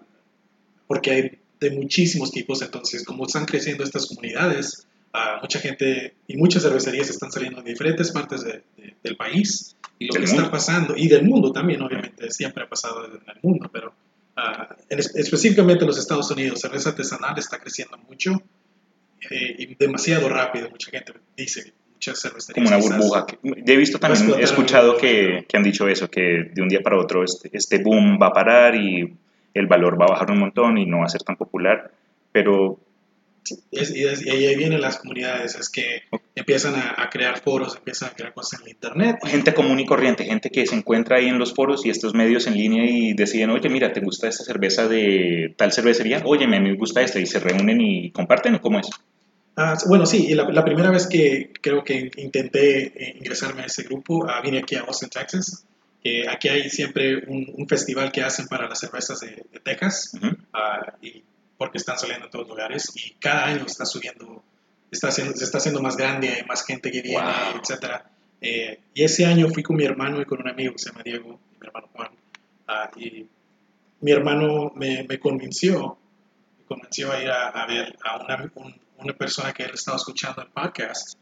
[0.87, 2.61] porque hay de muchísimos tipos.
[2.61, 7.69] Entonces, como están creciendo estas comunidades, ah, mucha gente y muchas cervecerías están saliendo de
[7.71, 10.35] diferentes partes de- de- del país y lo que mundo.
[10.35, 13.93] está pasando, y del mundo también, obviamente, siempre ha pasado en el mundo, pero
[14.35, 18.41] ah, en es- específicamente en los Estados Unidos, cerveza artesanal está creciendo mucho
[19.29, 20.69] eh, y demasiado rápido.
[20.71, 22.55] Mucha gente dice, muchas cervecerías.
[22.71, 23.27] Como una burbuja.
[23.43, 26.97] he visto también, he escuchado que, que han dicho eso, que de un día para
[26.99, 29.13] otro este, este boom va a parar y
[29.53, 31.91] el valor va a bajar un montón y no va a ser tan popular.
[32.31, 32.79] Pero
[33.71, 36.03] Es- y, es- y ahí vienen las comunidades, es que
[36.35, 39.17] empiezan a, a crear foros, empiezan a crear cosas en el internet.
[39.25, 42.47] gente común y corriente, gente que se encuentra ahí en los foros y estos medios
[42.47, 46.21] en línea y deciden, oye, mira, ¿te gusta esta cerveza de tal cervecería?
[46.25, 48.87] Oye, me gusta esta y se reúnen y comparten o cómo es?
[49.57, 53.65] Ah, bueno, sí, y la, la primera vez que creo que intenté eh, ingresarme a
[53.65, 55.65] ese grupo, ah, vine aquí a Austin, Texas.
[56.03, 60.11] Eh, aquí hay siempre un, un festival que hacen para las cervezas de, de Texas,
[60.15, 60.35] Ujú.
[60.53, 61.21] ah, y
[61.61, 64.43] porque están saliendo en todos lugares, y cada año está subiendo,
[64.89, 67.61] está haciendo, se está haciendo más grande, hay más gente que viene, Wow.
[67.61, 68.09] etcétera.
[68.41, 71.03] Eh, y ese año fui con mi hermano y con un amigo que se llama
[71.03, 72.09] Diego, y mi hermano Juan,
[72.67, 73.27] ah, y
[73.99, 75.99] mi hermano me, me convenció
[76.67, 78.51] convenció a ir a, ver a una,
[78.97, 81.15] una, persona que él estaba escuchando en podcast,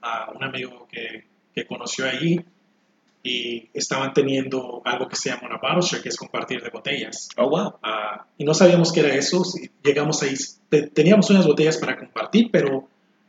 [0.00, 2.42] a un amigo que, que conoció allí
[3.26, 7.30] y estaban teniendo algo que se llama una bottle share, que es compartir de botellas.
[7.38, 7.76] Oh, wow.
[7.82, 9.42] Ah, y no sabíamos qué era eso.
[9.82, 10.34] Llegamos ahí,
[10.92, 12.86] teníamos unas botellas para compartir, pero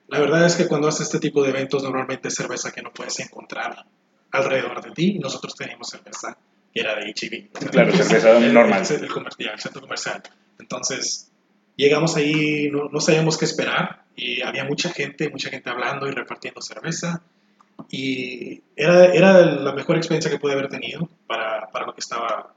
[0.09, 2.91] la verdad es que cuando haces este tipo de eventos, normalmente es cerveza que no
[2.91, 3.85] puedes encontrar
[4.31, 5.17] alrededor de ti.
[5.17, 6.37] Nosotros teníamos cerveza
[6.73, 7.51] que era de HEB.
[7.71, 8.83] Claro, cerveza normal.
[8.89, 9.03] El,
[9.49, 10.23] el, centro comercial.
[10.59, 11.31] Entonces,
[11.77, 16.11] llegamos ahí, no, no sabíamos qué esperar y había mucha gente, mucha gente hablando y
[16.11, 17.21] repartiendo cerveza.
[17.89, 22.53] Y era, era la mejor experiencia que pude haber tenido para, para lo que estaba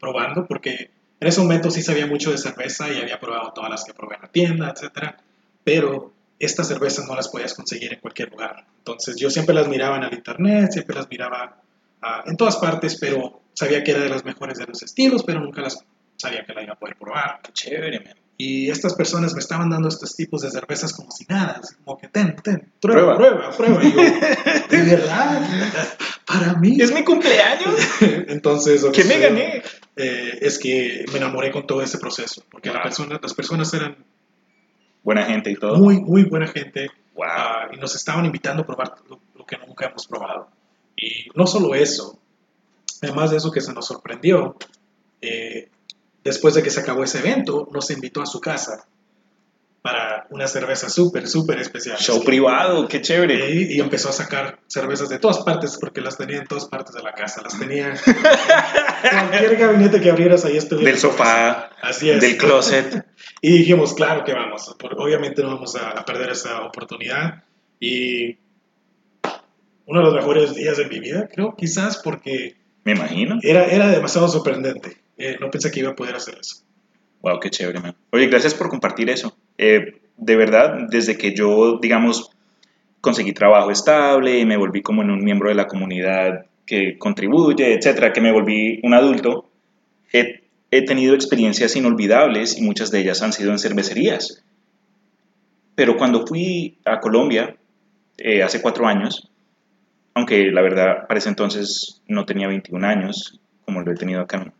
[0.00, 3.84] probando, porque en ese momento sí sabía mucho de cerveza y había probado todas las
[3.84, 5.14] que probé en la tienda, etc.
[5.64, 8.64] Pero estas cervezas no las podías conseguir en cualquier lugar.
[8.78, 11.60] Entonces yo siempre las miraba en el internet, siempre las miraba
[12.02, 15.40] uh, en todas partes, pero sabía que era de las mejores de los estilos, pero
[15.40, 15.84] nunca las
[16.16, 17.40] sabía que la iba a poder probar.
[17.42, 18.14] Qué chévere, man.
[18.40, 22.06] Y estas personas me estaban dando estos tipos de cervezas como si nada, como que
[22.06, 23.82] ten, ten, prueba, prueba, prueba.
[23.82, 24.00] Y yo,
[24.70, 25.42] de verdad,
[26.24, 26.80] para mí.
[26.80, 27.74] Es mi cumpleaños.
[28.00, 29.62] Entonces, ¿qué me gané?
[29.96, 33.96] Eh, es que me enamoré con todo ese proceso, porque la persona, las personas eran
[35.02, 35.76] buena gente y todo.
[35.76, 36.90] Muy, muy buena gente.
[37.16, 37.26] Wow.
[37.26, 40.48] Uh, y nos estaban invitando a probar lo, lo, que nunca hemos probado.
[40.96, 42.20] Y no solo eso,
[43.02, 44.56] además de eso que se nos sorprendió,
[45.20, 45.68] eh,
[46.28, 48.86] después de que se acabó ese evento, nos invitó a su casa
[49.82, 51.96] para una cerveza súper, súper especial.
[51.98, 53.50] Show privado, qué chévere.
[53.50, 56.94] Y, y, empezó a sacar cervezas de todas partes, porque las tenía en todas partes
[56.94, 57.42] de la casa.
[57.42, 57.94] Las tenía
[59.10, 60.90] cualquier gabinete que abrieras ahí estuviera.
[60.90, 62.20] Del sofá, Así es.
[62.20, 63.06] del closet.
[63.40, 67.44] y dijimos, claro que vamos, obviamente no vamos a, perder esa oportunidad.
[67.80, 68.38] Y
[69.86, 72.56] uno de los mejores días de mi vida, creo, quizás porque...
[72.84, 73.38] Me imagino.
[73.42, 74.96] Era, era demasiado sorprendente.
[75.18, 76.62] Eh, no pensé que iba a poder hacer eso.
[77.22, 77.96] Wow, qué chévere, man.
[78.12, 79.36] Oye, gracias por compartir eso.
[79.58, 82.30] Eh, de verdad, desde que yo, digamos,
[83.00, 87.74] conseguí trabajo estable y me volví como en un miembro de la comunidad que contribuye,
[87.74, 89.50] etcétera, que me volví un adulto,
[90.12, 94.44] he, he tenido experiencias inolvidables y muchas de ellas han sido en cervecerías.
[95.74, 97.56] Pero cuando fui a Colombia,
[98.18, 99.30] eh, hace cuatro años,
[100.14, 104.52] aunque la verdad para ese entonces no tenía 21 años, como lo he tenido acá,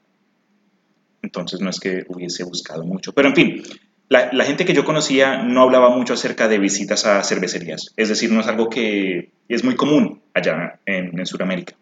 [1.23, 3.13] entonces no es que hubiese buscado mucho.
[3.13, 3.63] Pero en fin,
[4.09, 7.93] la, gente que yo conocía no hablaba mucho acerca de visitas a cervecerías.
[7.97, 11.75] Es decir, no es algo que es muy común allá en, en Sudamérica.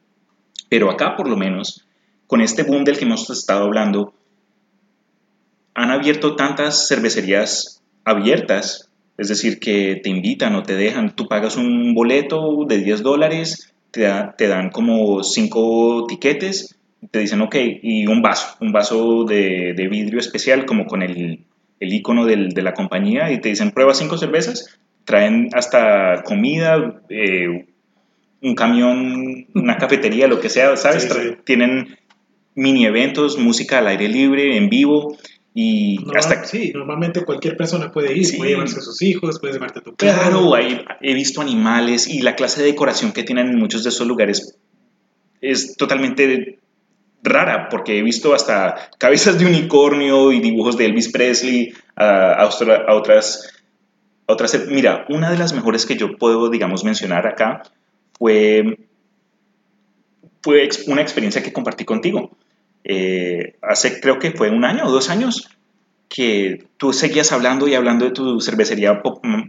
[0.69, 1.87] Pero acá, por lo menos,
[2.27, 4.15] con este boom del que hemos estado hablando,
[5.75, 11.57] han abierto tantas cervecerías abiertas, es decir, que te invitan o te dejan, tú pagas
[11.57, 16.76] un boleto de 10 dólares, te dan como 5 tiquetes
[17.11, 21.45] te dicen, ok, y un vaso, un vaso de, de vidrio especial como con el,
[21.81, 27.03] el icono del, de la compañía y te dicen, prueba cinco cervezas, traen hasta comida,
[27.09, 27.67] eh,
[28.43, 31.05] un camión, una cafetería, lo que sea, ¿sabes?
[31.05, 31.37] Sí, sí.
[31.45, 31.97] Tienen
[32.55, 35.17] mini eventos, música al aire libre, en vivo.
[35.55, 36.45] Y no, hasta...
[36.45, 38.37] Sí, normalmente cualquier persona puede ir, sí.
[38.37, 40.13] puede llevarse a sus hijos, puede llevarte a tu perro.
[40.13, 43.89] Claro, hay, he visto animales y la clase de decoración que tienen en muchos de
[43.89, 44.59] esos lugares
[45.41, 46.59] es totalmente
[47.23, 52.43] rara, porque he visto hasta cabezas de unicornio y dibujos de Elvis Presley a, a,
[52.43, 53.53] a otras,
[54.27, 54.67] otras...
[54.69, 57.63] Mira, una de las mejores que yo puedo, digamos, mencionar acá
[58.19, 58.79] fue,
[60.43, 62.31] fue una experiencia que compartí contigo.
[62.85, 65.51] Eh, hace creo que fue un año o dos años
[66.09, 69.03] que tú seguías hablando y hablando de tu cervecería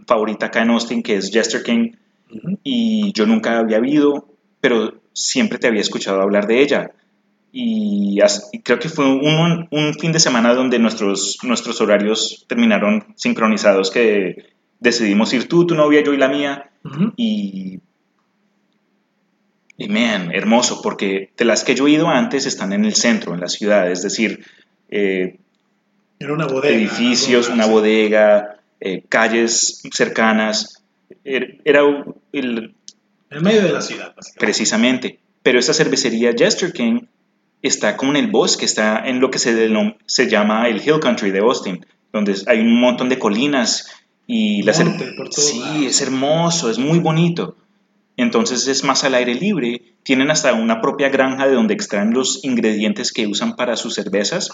[0.08, 1.92] favorita acá en Austin, que es Jester King,
[2.32, 2.60] uh -huh.
[2.64, 4.28] y yo nunca había ido,
[4.60, 6.92] pero siempre te había escuchado hablar de ella
[7.60, 8.20] y,
[8.52, 13.90] y creo que fue un, un, fin de semana donde nuestros, nuestros horarios terminaron sincronizados,
[13.90, 17.14] que decidimos ir tú, tu novia, yo y la mía, uh -huh.
[17.18, 17.80] y,
[19.76, 23.34] y man, hermoso, porque de las que yo he ido antes están en el centro,
[23.34, 24.46] en la ciudad, es decir,
[24.90, 25.40] eh,
[26.20, 30.84] Era una bodega, edificios, una bodega, eh, calles cercanas,
[31.24, 31.82] er, era
[32.34, 32.76] el...
[33.32, 37.08] En medio de la ciudad, Precisamente, pero esta cervecería Jester King
[37.62, 39.70] está como en el bosque, está en lo que se,
[40.06, 43.88] se llama el Hill Country de Austin, donde hay un montón de colinas
[44.26, 47.56] y la Monte, sí, es hermoso, es muy bonito.
[48.18, 52.44] Entonces es más al aire libre, tienen hasta una propia granja de donde extraen los
[52.44, 54.52] ingredientes que usan para sus cervezas.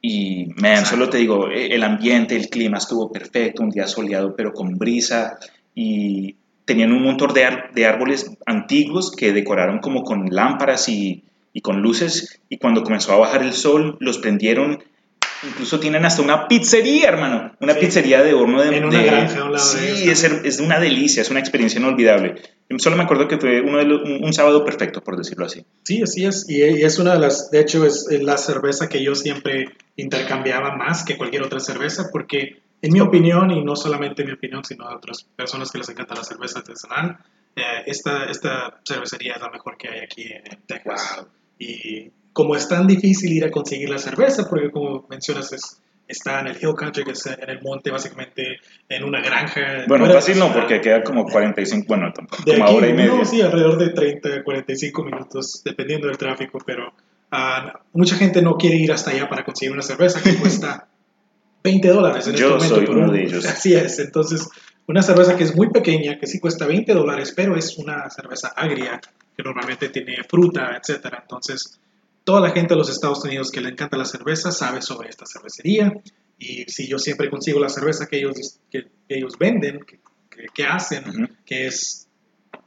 [0.00, 0.90] Y, man, Exacto.
[0.90, 4.78] solo te digo, e, el ambiente, el clima estuvo perfecto, un día soleado pero con
[4.78, 5.38] brisa
[5.74, 11.24] y tenían un montón de, de árboles antiguos que decoraron como con lámparas y,
[11.58, 14.82] y con luces y cuando comenzó a bajar el sol los prendieron
[15.44, 17.52] Incluso tienen hasta una pizzería, hermano.
[17.60, 18.76] Una pizzería de horno de...
[18.76, 21.78] En una granja a un lado Sí, de es, es una delicia, es una experiencia
[21.78, 22.42] inolvidable.
[22.78, 25.64] Solo me acuerdo que fue uno de los- un, un sábado perfecto, por decirlo así.
[25.84, 26.44] Sí, así es.
[26.48, 29.66] Y, y es una de las, de hecho, es la cerveza que yo siempre
[29.96, 34.64] intercambiaba más que cualquier otra cerveza, porque en mi opinión, y no solamente mi opinión,
[34.64, 37.18] sino de otras personas que les encanta la cerveza artesanal,
[37.54, 41.16] eh, esta, esta cervecería es la mejor que hay aquí en Texas.
[41.16, 41.28] Wow.
[41.58, 46.40] Y como es tan difícil ir a conseguir la cerveza, porque como mencionas, es, está
[46.40, 49.84] en el Hill Country, que es en el monte, básicamente en una granja.
[49.88, 53.14] Bueno, fácil no, porque queda como 45, bueno, tampoco, De como aquí, hora y media.
[53.16, 56.92] no, sí, alrededor de 30, 45 minutos, dependiendo del tráfico, pero
[57.32, 60.88] ah, mucha gente no quiere ir hasta allá para conseguir una cerveza que cuesta
[61.64, 62.74] 20 dólares en Yo este momento.
[62.76, 63.44] soy por uno un- de ellos.
[63.46, 64.48] Así es, entonces,
[64.86, 68.48] una cerveza que es muy pequeña, que sí cuesta 20 dólares, pero es una cerveza
[68.56, 69.00] agria,
[69.38, 71.20] que normalmente tiene fruta, etcétera.
[71.22, 71.78] Entonces,
[72.24, 75.26] toda la gente de los Estados Unidos que le encanta la cerveza sabe sobre esta
[75.26, 75.92] cervecería,
[76.38, 80.46] y si yo siempre consigo la cerveza que ellos, que, que ellos venden, que, que-
[80.52, 81.28] que hacen, Ujú.
[81.46, 82.08] que es,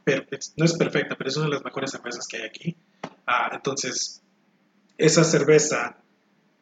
[0.04, 2.76] per- es- no es perfecta, pero es una de las mejores cervezas que hay aquí.
[3.26, 4.22] Ah, entonces,
[4.96, 5.98] esa cerveza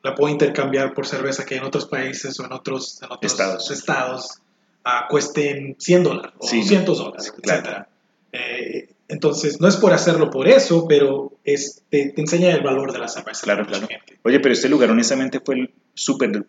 [0.03, 3.71] la puedo intercambiar por cerveza que en otros países o en otros, en otros Estados.
[3.71, 4.39] estados,
[4.85, 7.69] ah, cuesten 100 dólares o Sí, 200 dólares, claro.
[7.69, 7.87] etc.
[8.33, 12.99] Eh, entonces, no es por hacerlo por eso, pero es, te, enseña el valor de
[12.99, 13.43] la cerveza.
[13.43, 13.89] Claro, claro.
[14.23, 16.47] Oye, pero este lugar honestamente fue súper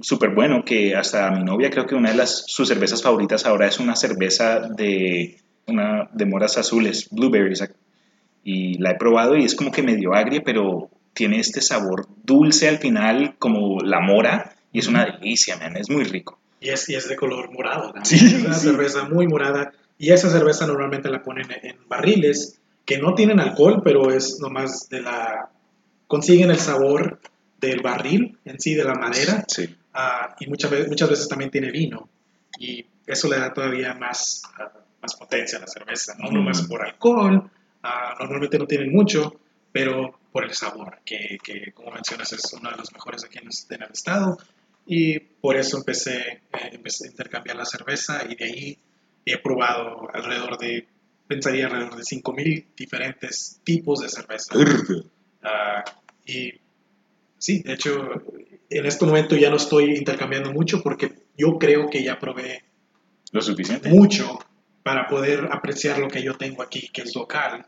[0.00, 3.66] súper bueno que hasta mi novia creo que una de las sus cervezas favoritas ahora
[3.66, 7.64] es una cerveza de una de moras azules, blueberries
[8.44, 12.68] y la he probado y es como que medio agria, pero tiene este sabor dulce
[12.68, 16.38] al final como la mora y es una delicia, man, es muy rico.
[16.60, 17.92] Y es, y es de color morado.
[17.92, 18.04] también.
[18.04, 18.68] Sí, es una sí.
[18.68, 19.72] cerveza muy morada.
[19.98, 24.88] Y esa cerveza normalmente la ponen en barriles que no tienen alcohol, pero es nomás
[24.88, 25.50] de la...
[26.06, 27.20] Consiguen el sabor
[27.60, 29.44] del barril en sí, de la madera.
[29.48, 29.74] Sí.
[29.94, 32.08] ah, y muchas veces, muchas veces también tiene vino.
[32.58, 36.14] Y eso le da todavía más, ah, más potencia a la cerveza.
[36.18, 36.34] No Mm.
[36.34, 37.50] nomás por alcohol,
[37.82, 39.34] ah, normalmente no tienen mucho,
[39.72, 43.48] pero por el sabor, que, que, como mencionas es uno de los mejores aquí en
[43.48, 44.38] el, en el estado.
[44.86, 46.18] Y por eso empecé,
[46.52, 48.78] eh, empecé a intercambiar la cerveza y de ahí
[49.32, 50.86] he probado alrededor de,
[51.26, 54.54] pensaría alrededor de 5.000 diferentes tipos de cerveza.
[55.42, 55.84] Ah,
[56.26, 56.52] y
[57.38, 58.22] sí, de hecho,
[58.68, 62.64] en este momento ya no estoy intercambiando mucho porque yo creo que ya probé
[63.32, 63.88] Lo suficiente.
[63.88, 64.38] mucho
[64.82, 67.64] para poder apreciar lo que yo tengo aquí, que es local.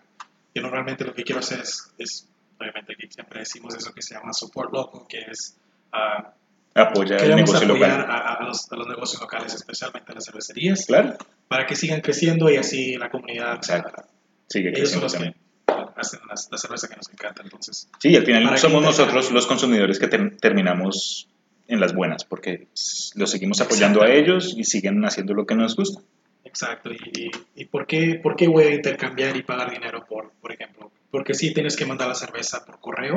[0.55, 4.15] Yo normalmente lo que quiero hacer es, es obviamente aquí siempre decimos eso que se
[4.15, 5.57] llama support local, que es
[5.93, 6.35] ah,
[6.75, 8.07] Apoya el negocio local.
[8.09, 11.17] a, a los, a los negocios locales, especialmente las cervecerías, Claro.
[11.49, 14.03] para que sigan creciendo y así la comunidad, Exacto.
[14.49, 15.35] Sigue ellos son creciendo los también.
[15.67, 17.43] que hacen las- la cerveza que nos encanta.
[17.43, 21.29] Entonces, Sí, al final somos nosotros los consumidores que ter- terminamos
[21.69, 22.67] en las buenas, porque
[23.15, 26.01] los seguimos apoyando a ellos y siguen haciendo lo que nos gusta.
[26.45, 30.33] Exacto, y, y, y por, qué, por qué voy a intercambiar y pagar dinero por,
[30.41, 30.91] por ejemplo?
[31.13, 33.15] Porque sí tienes que mandar la cerveza por correo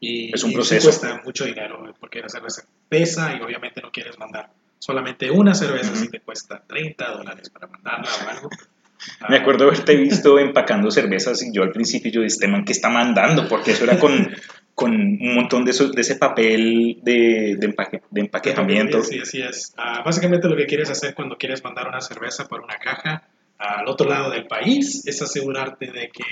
[0.00, 0.88] y, Es un proceso.
[0.88, 5.92] cuesta mucho dinero porque la cerveza pesa y obviamente no quieres mandar solamente una cerveza
[5.92, 6.00] Ujú.
[6.02, 8.50] si te cuesta 30 dólares para mandarla o algo.
[9.28, 12.88] Me acuerdo haberte visto empacando cervezas y yo al principio yo este man que está
[12.88, 14.34] mandando, porque eso era con,
[14.74, 19.02] con un montón de, esos- de ese papel de, de, empaque- de empaquetamiento.
[19.02, 19.74] Sí, así es.
[19.76, 23.28] Ah, básicamente lo que quieres hacer cuando quieres mandar una cerveza por una caja
[23.58, 26.24] al otro lado del país es asegurarte de que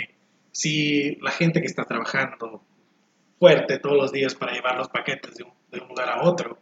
[0.50, 2.62] si la gente que está trabajando
[3.42, 6.58] fuerte todos los días para llevar los paquetes de un, de un lugar a otro,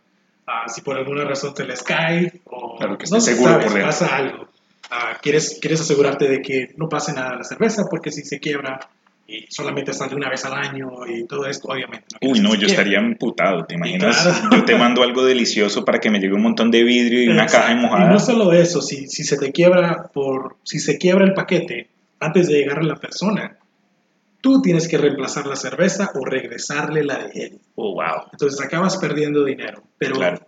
[0.47, 3.83] ah, si por alguna razón te les cae o Claro, que no seguro sabes, por
[3.83, 4.49] pasa algo,
[4.91, 8.41] ah, quieres, quieres asegurarte de que no pase nada a la cerveza porque si se
[8.41, 8.81] quiebra
[9.29, 12.07] y solamente sale una vez al año y todo esto, obviamente.
[12.23, 14.17] Uy, quieres no, yo estaría emputado, ¿te imaginas?
[14.23, 14.57] claro.
[14.57, 17.43] Yo te mando algo delicioso para que me llegue un montón de vidrio y una
[17.45, 17.67] Exacto.
[17.69, 18.11] caja Y mojada.
[18.11, 21.89] no solo eso, si, si se te quiebra por, si se quiebra el paquete
[22.19, 23.57] antes de llegar a la persona,
[24.41, 27.61] tú tienes que reemplazar la cerveza o regresarle la de él.
[27.75, 28.29] Oh, wow.
[28.33, 29.83] Entonces acabas perdiendo dinero.
[29.99, 30.47] Pero Claro.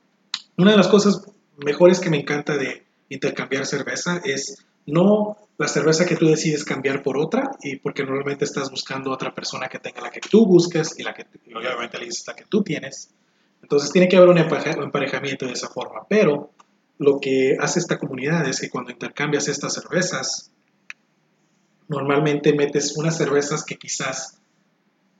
[0.56, 1.22] una de las cosas
[1.58, 7.02] mejores que me encanta de intercambiar cerveza es no la cerveza que tú decides cambiar
[7.02, 10.98] por otra y porque normalmente estás buscando otra persona que tenga la que tú buscas
[10.98, 13.10] y la que y obviamente le dices la que tú tienes.
[13.62, 16.00] Entonces tiene que haber un emparejamiento de esa forma.
[16.08, 16.50] Pero
[16.98, 20.50] lo que hace esta comunidad es que cuando intercambias estas cervezas,
[21.92, 24.38] normalmente metes unas cervezas que quizás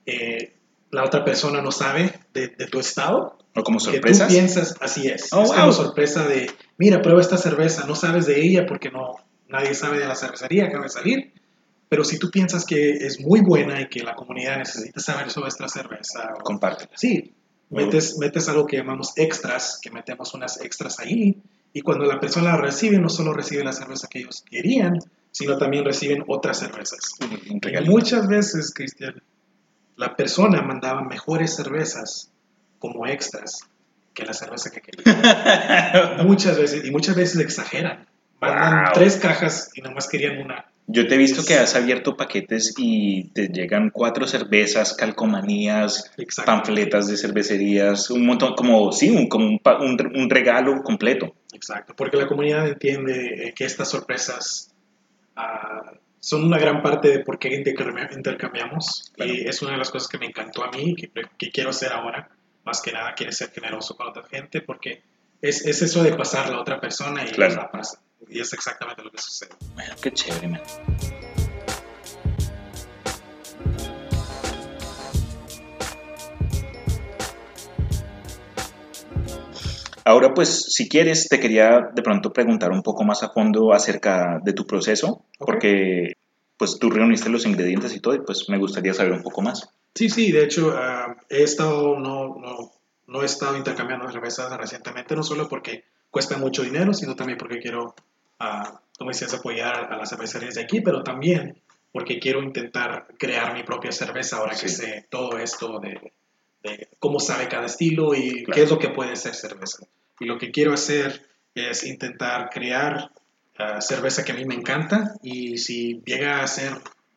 [0.07, 0.55] eh,
[0.91, 5.09] la otra persona no sabe de, de tu estado ¿O como que tú piensas, así
[5.09, 5.31] es.
[5.33, 5.57] Oh, es wow.
[5.61, 9.17] como sorpresa de, mira, prueba esta cerveza, no sabes de ella porque no,
[9.49, 11.33] nadie sabe de la cervecería, acaba de salir.
[11.91, 15.49] Pero si tú piensas que es muy buena y que la comunidad necesita saber sobre
[15.49, 16.91] esta cerveza, o- Compártela.
[16.97, 17.35] sí,
[17.69, 21.37] Metes, metes algo que llamamos extras, que metemos unas extras ahí,
[21.73, 24.99] y cuando la persona recibe, no solo recibe la cerveza que ellos querían,
[25.33, 27.17] sino también reciben otras cervezas.
[27.85, 29.21] Muchas veces, Cristian,
[29.97, 32.31] la persona mandaba mejores cervezas
[32.79, 33.69] como extras
[34.15, 36.19] que la cerveza que quería.
[36.25, 38.07] muchas veces, y muchas veces exageran.
[38.41, 40.67] Mandan tres cajas y nomás querían una.
[40.89, 46.11] Yo te he visto que has abierto paquetes y te llegan cuatro cervezas, calcomanías,
[46.45, 49.61] panfletas de cervecerías, un montón, como, sí, un, como un,
[50.15, 51.37] un, regalo completo.
[51.53, 54.72] Exacto, porque la comunidad entiende eh, que estas sorpresas
[55.37, 59.13] uh, son una gran parte de por qué intercambiamos.
[59.17, 61.93] Y es una de las cosas que me encantó a mí, que, que quiero hacer
[61.93, 62.31] ahora
[62.65, 65.03] más que nada quiere ser generoso con otra gente porque
[65.41, 68.01] es, es eso de pasar a la otra persona y la pasa.
[68.29, 69.51] Y es exactamente lo que sucede.
[69.75, 70.61] Bueno, qué chévere, man.
[80.05, 84.41] Ahora, pues, si quieres, te quería de pronto preguntar un poco más a fondo acerca
[84.43, 86.17] de tu proceso, porque
[86.57, 89.69] pues tú reuniste los ingredientes y todo, y pues me gustaría saber un poco más.
[89.95, 92.71] Sí, sí, de hecho ah, he estado, no, no,
[93.09, 97.59] no, he estado intercambiando cervezas recientemente, no solo porque cuesta mucho dinero, sino también porque
[97.59, 97.97] quiero,
[98.41, 103.55] uh, como decías, apoyar a las cervecerías de aquí, pero también porque quiero intentar crear
[103.55, 106.13] mi propia cerveza ahora que sé todo esto de,
[106.63, 109.87] de, cómo sabe cada estilo y qué es lo que puede ser cerveza.
[110.21, 113.11] Y lo que quiero hacer es intentar crear
[113.59, 116.73] uh, cerveza que a mí me encanta y si llega a ser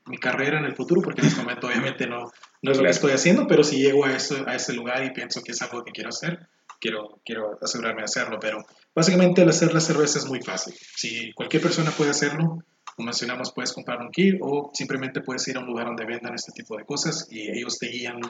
[0.06, 2.32] mi carrera en el futuro, porque en este momento obviamente no,
[2.62, 5.12] no es lo que estoy haciendo, pero si llego a, eso, a ese lugar y
[5.12, 6.48] pienso que es algo que quiero hacer,
[6.80, 8.38] quiero, quiero asegurarme de hacerlo.
[8.40, 10.76] Pero básicamente el hacer la cerveza es muy fácil.
[10.96, 12.60] Si cualquier persona puede hacerlo,
[12.96, 16.36] como mencionamos, puedes comprar un kit o simplemente puedes ir a un lugar donde vendan
[16.36, 18.22] este tipo de cosas y ellos te guían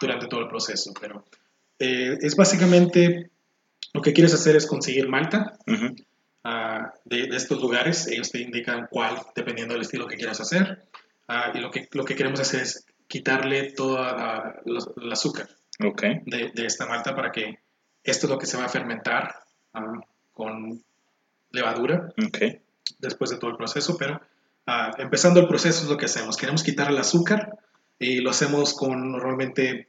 [0.00, 0.92] durante todo el proceso.
[1.00, 1.24] Pero
[1.78, 3.30] eh, es básicamente
[3.92, 5.58] lo que quieres hacer es conseguir malta.
[6.44, 10.84] Ah, de, estos lugares, ellos te indican cuál, dependiendo del estilo que quieras hacer.
[11.28, 13.98] Uh, y lo que, lo que queremos hacer es quitarle todo
[14.64, 17.58] el azúcar de, de, esta malta para que
[18.02, 19.34] esto es lo que se va a fermentar
[19.74, 20.00] ah,
[20.32, 20.82] con
[21.50, 22.12] levadura
[22.98, 24.20] después de todo el proceso, pero
[24.98, 26.36] empezando el proceso es lo que hacemos.
[26.36, 27.58] Queremos quitar el azúcar
[27.98, 29.88] y lo hacemos con normalmente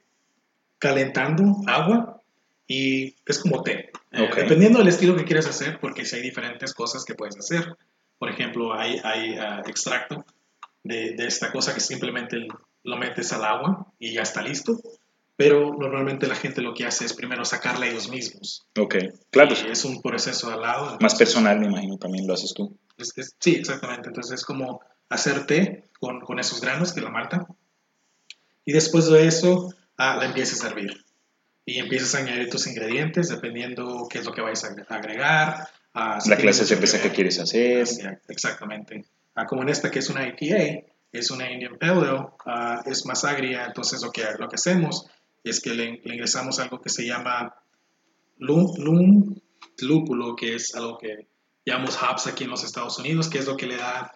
[0.78, 2.22] calentando agua
[2.68, 3.92] y es como té.
[4.12, 7.76] Eh, dependiendo del estilo que quieras hacer, porque si hay diferentes cosas que puedes hacer.
[8.18, 10.26] Por ejemplo, hay, hay uh, extracto
[10.84, 12.48] de, de, esta cosa que simplemente
[12.84, 14.80] lo metes al agua y ya está listo.
[15.36, 18.68] Pero normalmente la gente lo que hace es primero sacarla ellos mismos.
[18.78, 18.96] Ok,
[19.30, 19.54] claro.
[19.54, 20.98] es un proceso al lado.
[21.00, 22.78] Más personal, me imagino, también lo haces tú.
[23.40, 24.10] sí, exactamente.
[24.10, 27.48] Entonces es como hacer té con, con, esos granos de la malta.
[28.70, 31.04] Y después de eso, ah, la empiezas a hervir.
[31.66, 35.68] Y empiezas a añadir tus ingredientes dependiendo qué es lo que vais a agregar.
[35.96, 37.88] Ah, la clase de cerveza que, quieres hacer.
[38.28, 39.06] Exactamente.
[39.34, 42.30] Ah, como en esta que es una IPA, es una Indian Pale uh,
[42.86, 45.08] es más agria, entonces lo que, lo que hacemos
[45.44, 47.56] es que le, ingresamos algo que se llama
[48.38, 49.36] lum,
[49.80, 51.28] lúpulo, que es algo que
[51.66, 54.16] llamamos hops aquí en los Estados Unidos, que es lo que le da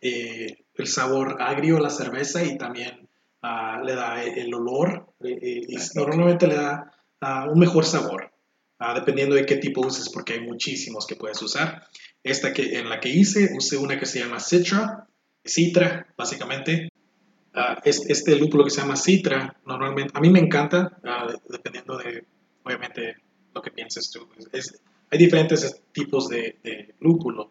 [0.00, 3.05] eh, el sabor agrio a la cerveza y también
[3.46, 6.92] uh, le da el olor eh, eh, y normalmente le da
[7.22, 8.32] uh, un mejor sabor,
[8.94, 11.86] dependiendo de qué tipo uses, porque hay muchísimos que puedes usar.
[12.22, 15.06] Esta que, en la que hice, usé una que se llama Citra,
[15.44, 16.90] Citra, básicamente.
[17.54, 22.24] Uh, este lúpulo que se llama Citra, normalmente, a mí me encanta, uh, dependiendo de,
[22.62, 23.16] obviamente,
[23.54, 24.28] lo que pienses tú.
[25.10, 27.50] hay diferentes tipos de, de, lúpulo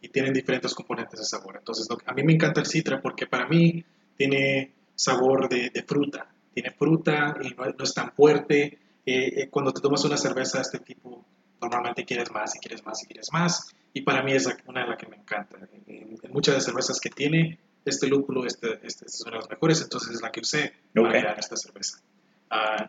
[0.00, 1.56] y tienen diferentes componentes de sabor.
[1.58, 3.84] Entonces, a mí me encanta el Citra porque para mí
[4.16, 6.26] tiene sabor de, de fruta.
[6.52, 8.78] Tiene fruta y no, es tan fuerte.
[9.06, 11.24] Eh, eh, cuando te tomas una cerveza de este tipo,
[11.60, 14.88] normalmente quieres más y quieres más y quieres más y para mí es una de
[14.88, 15.56] las que me encanta.
[15.86, 19.48] En, muchas de las cervezas que tiene este lúpulo, este, este, es una de las
[19.48, 22.02] mejores, entonces es la que usé para crear esta cerveza.
[22.50, 22.84] Uh,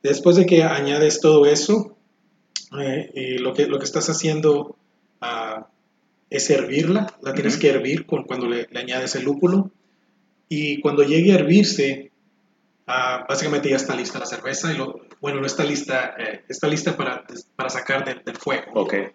[0.00, 1.96] después de que añades todo eso,
[2.78, 4.76] eh, y lo, que, lo que estás haciendo
[5.20, 5.64] uh,
[6.30, 9.72] es hervirla, la tienes que hervir con, cuando le, le, añades el lúpulo,
[10.54, 12.10] y cuando llegue a hervirse,
[12.86, 16.68] uh, básicamente ya está lista la cerveza, y lo, bueno, no está lista, eh, está
[16.68, 17.24] lista para,
[17.56, 18.70] para sacar del, del fuego.
[18.74, 19.08] Okay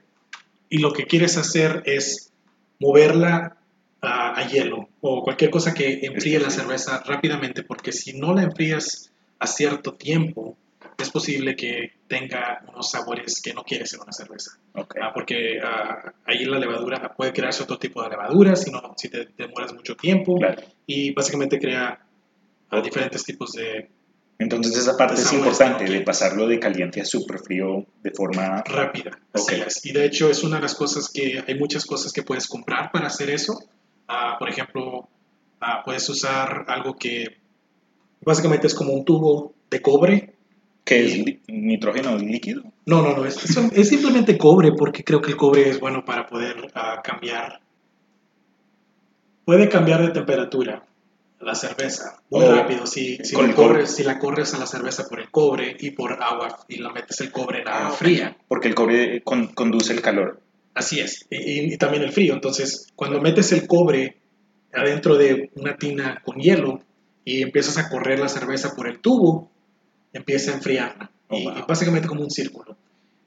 [0.70, 2.32] y lo que quieres hacer es
[2.80, 3.58] moverla
[4.02, 9.12] a, hielo o cualquier cosa que enfríe la cerveza rápidamente, porque si no la enfrías
[9.40, 10.56] a cierto tiempo,
[11.04, 14.52] es posible que tenga unos sabores que no quieres en una cerveza.
[14.74, 19.10] Ah, porque ah, ahí la levadura puede crearse otro tipo de levadura si, no, si
[19.10, 20.40] te demoras mucho tiempo
[20.86, 22.00] y básicamente crea
[22.70, 23.90] ah, diferentes tipos de
[24.38, 28.64] Entonces esa parte es importante, de pasarlo de caliente a súper frío de forma...
[28.64, 29.20] rápida.
[29.34, 29.68] Así Ok.
[29.68, 29.86] es.
[29.86, 32.92] Y de hecho es una de las cosas que hay muchas cosas que puedes comprar
[32.92, 33.60] para hacer eso.
[34.08, 35.10] Ah, por ejemplo,
[35.60, 37.38] ah, puedes usar algo que
[38.22, 40.36] básicamente es como un tubo de cobre.
[40.90, 42.64] Que es nitrógeno líquido.
[42.86, 46.04] No, no, no, es, es- es simplemente cobre porque creo que el cobre es bueno
[46.04, 47.60] para poder ah, cambiar.
[49.46, 50.86] Puede cambiar de temperatura
[51.40, 52.86] la cerveza muy Oh, rápido.
[52.86, 53.68] Si, si, con lo el cobre.
[53.70, 56.92] corres, si la corres a la cerveza por el cobre y por agua y la
[56.92, 58.38] metes el cobre en agua Ah, fría.
[58.48, 60.42] Porque el cobre con- conduce el calor.
[60.74, 62.34] Así es, y, y- y también el frío.
[62.34, 64.18] Entonces, cuando metes el cobre
[64.74, 66.82] adentro de una tina con hielo
[67.26, 69.50] y empiezas a correr la cerveza por el tubo,
[70.14, 71.12] empieza a enfriarla.
[71.28, 71.58] Oh, y, wow.
[71.58, 72.76] y básicamente como un círculo.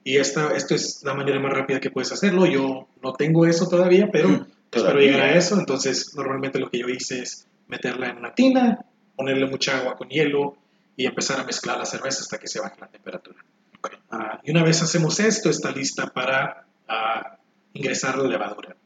[0.04, 2.46] Y esta, esto es la manera más rápida que puedes hacerlo.
[2.46, 5.58] Yo no tengo eso todavía, pero Mm, espero llegar a eso.
[5.58, 8.84] Entonces, normalmente lo que yo hice es meterla en una tina,
[9.16, 10.56] ponerle mucha agua con hielo
[10.96, 13.38] y empezar a mezclar la cerveza hasta que se baje la temperatura.
[13.78, 13.92] Ok.
[14.10, 17.38] Ah, y una vez hacemos esto, está lista para ah,
[17.72, 18.76] ingresar la levadura.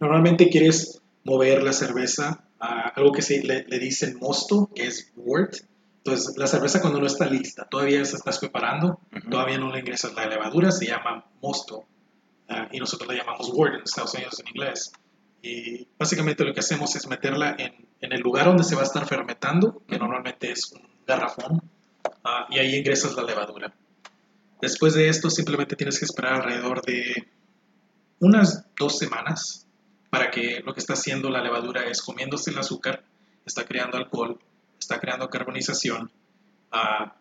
[0.00, 5.12] Normalmente quieres mover la cerveza a algo que se le, le dicen mosto, que es
[5.16, 5.56] wort.
[6.04, 9.30] Entonces, la cerveza cuando no está lista, todavía se estás preparando, Ujú.
[9.30, 11.84] todavía no le ingresas la levadura, se llama mosto.
[12.48, 14.92] ah, y nosotros le llamamos wort en Estados Unidos en inglés.
[15.42, 18.84] Y básicamente lo que hacemos es meterla en, en el lugar donde se va a
[18.84, 21.62] estar fermentando, que normalmente es un garrafón,
[22.24, 23.72] ah, y ahí ingresas la levadura.
[24.60, 27.28] Después de esto simplemente tienes que esperar alrededor de
[28.18, 29.66] unas dos semanas
[30.10, 33.04] para que lo que está haciendo la levadura es comiéndose el azúcar,
[33.46, 34.38] está creando alcohol,
[34.80, 36.10] está creando carbonización,
[36.72, 37.14] ah,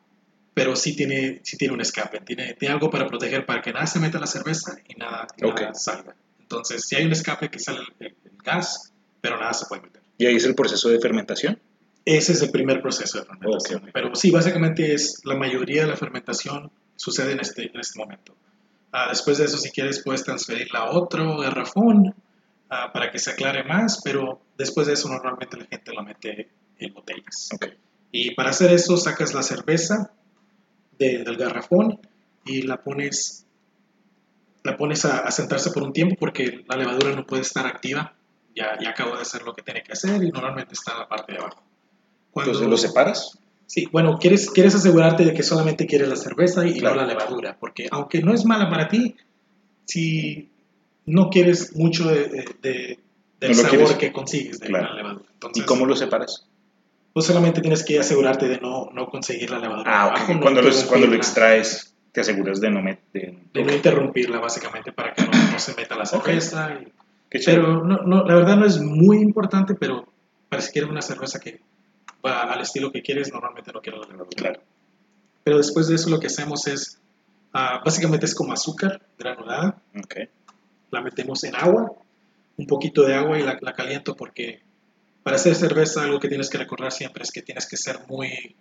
[0.53, 3.86] pero sí tiene, sí tiene un escape, tiene, tiene algo para proteger para que nada
[3.86, 5.62] se meta la cerveza y nada, nada Ok.
[5.74, 6.16] salga.
[6.39, 8.91] Entonces, si hay un escape que sale el, el gas,
[9.22, 10.01] pero nada se puede meter.
[10.18, 11.60] Y ahí es el proceso de fermentación.
[12.05, 13.82] Ese es el primer proceso de fermentación.
[13.82, 13.91] Ok, ok.
[13.93, 18.36] Pero sí, básicamente es la mayoría de la fermentación sucede en este, en este momento.
[18.91, 22.16] Ah, después de eso, si quieres, puedes transferirla a otro garrafón
[22.70, 26.49] ah, para que se aclare más, pero después de eso normalmente la gente lo mete
[26.80, 27.50] en botellas.
[27.54, 27.66] Ok.
[28.12, 30.12] Y para hacer eso sacas la cerveza
[30.98, 32.00] de- del garrafón
[32.46, 33.46] y la pones,
[34.64, 38.14] la pones a, a sentarse por un tiempo porque la levadura no puede estar activa.
[38.56, 41.08] Ya, ya acabó de hacer lo que tiene que hacer y normalmente está en la
[41.08, 41.62] parte de abajo.
[42.32, 43.38] Cuando- Entonces lo separas.
[43.68, 46.96] Sí, bueno, quieres, quieres asegurarte de que solamente quieres la cerveza y Claro.
[46.96, 49.16] no la levadura, porque aunque no es mala para ti,
[49.86, 50.50] si
[51.06, 53.00] no quieres mucho de, de- de-
[53.40, 53.94] del No sabor quieres.
[53.98, 54.90] que consigues de Claro.
[54.90, 55.26] la levadura.
[55.32, 56.48] Entonces, ¿Y cómo lo separas?
[57.14, 59.91] Pues solamente tienes que asegurarte de no, no conseguir la levadura.
[59.91, 60.36] Ah, abajo, ok.
[60.36, 63.34] no Cuando, los- cuando lo extraes, te aseguras de no meter...
[63.53, 66.80] De no interrumpirla, básicamente, para que no, no se meta la cerveza.
[66.82, 66.91] y-
[67.30, 70.07] Qué pero no, no, la verdad no es muy importante, pero
[70.49, 71.60] para si quieres una cerveza que
[72.26, 74.36] va al estilo que quieres, normalmente no quieres la levadura.
[74.36, 74.62] Claro.
[75.43, 76.99] Pero después de eso lo que hacemos es,
[77.53, 80.16] ah, básicamente es como azúcar granulada, Ok.
[80.91, 81.91] la metemos en agua,
[82.57, 84.62] un poquito de agua y la, la caliento porque
[85.24, 88.56] para hacer cerveza algo que tienes que recordar siempre es que tienes que ser muy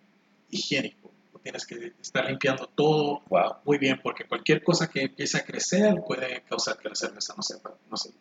[0.51, 3.57] higiénico, tienes que estar limpiando todo Wow.
[3.65, 7.43] muy bien porque cualquier cosa que empiece a crecer puede causar que la cerveza no
[7.43, 8.19] sepa, no sepa.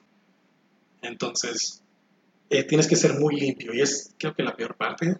[1.01, 1.81] Entonces,
[2.49, 5.17] eh, tienes que ser muy limpio y es creo que la peor parte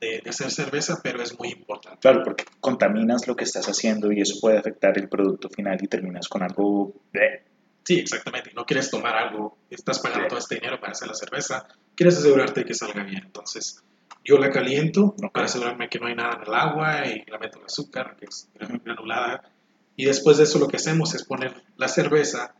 [0.00, 1.98] de, de hacer cerveza, pero es muy importante.
[2.00, 5.86] Claro, porque contaminas lo que estás haciendo y eso puede afectar el producto final y
[5.86, 6.92] terminas con algo...
[7.12, 7.53] bleh.
[7.84, 8.50] Sí, exactamente.
[8.54, 10.28] No quieres tomar algo, estás pagando Sí.
[10.30, 13.22] todo este dinero para hacer la cerveza, quieres asegurarte de que salga bien.
[13.26, 13.82] Entonces,
[14.24, 17.58] yo la caliento para asegurarme que no hay nada en el agua y la meto
[17.58, 18.48] en azúcar, que es
[18.84, 19.50] granulada.
[19.96, 22.54] Y después de eso lo que hacemos es poner la cerveza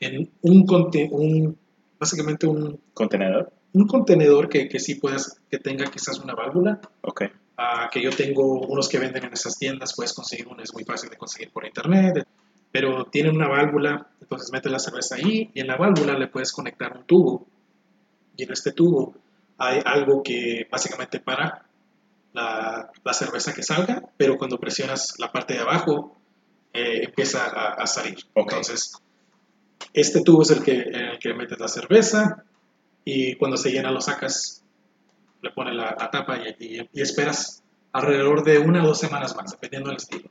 [0.00, 0.64] en un,
[1.12, 1.58] un
[1.98, 3.52] básicamente un, ¿Contenedor?
[3.72, 7.22] un contenedor que, que sí puedas, que tenga quizás una válvula, Ok.
[7.56, 10.84] ah, que yo tengo unos que venden en esas tiendas, puedes conseguir uno, es muy
[10.84, 12.26] fácil de conseguir por internet,
[12.72, 16.52] pero tiene una válvula, entonces metes la cerveza ahí y en la válvula le puedes
[16.52, 17.46] conectar un tubo
[18.36, 19.14] y en este tubo
[19.58, 21.66] hay algo que básicamente para
[22.32, 26.16] la, la cerveza que salga, pero cuando presionas la parte de abajo
[26.72, 28.16] eh, empieza a, a salir.
[28.34, 28.94] Entonces,
[29.92, 32.42] este tubo es el que, en el que metes la cerveza
[33.04, 34.64] y cuando se llena lo sacas,
[35.42, 37.62] le pones la, la tapa y, y- y esperas
[37.92, 40.30] alrededor de una o dos semanas más, dependiendo del estilo.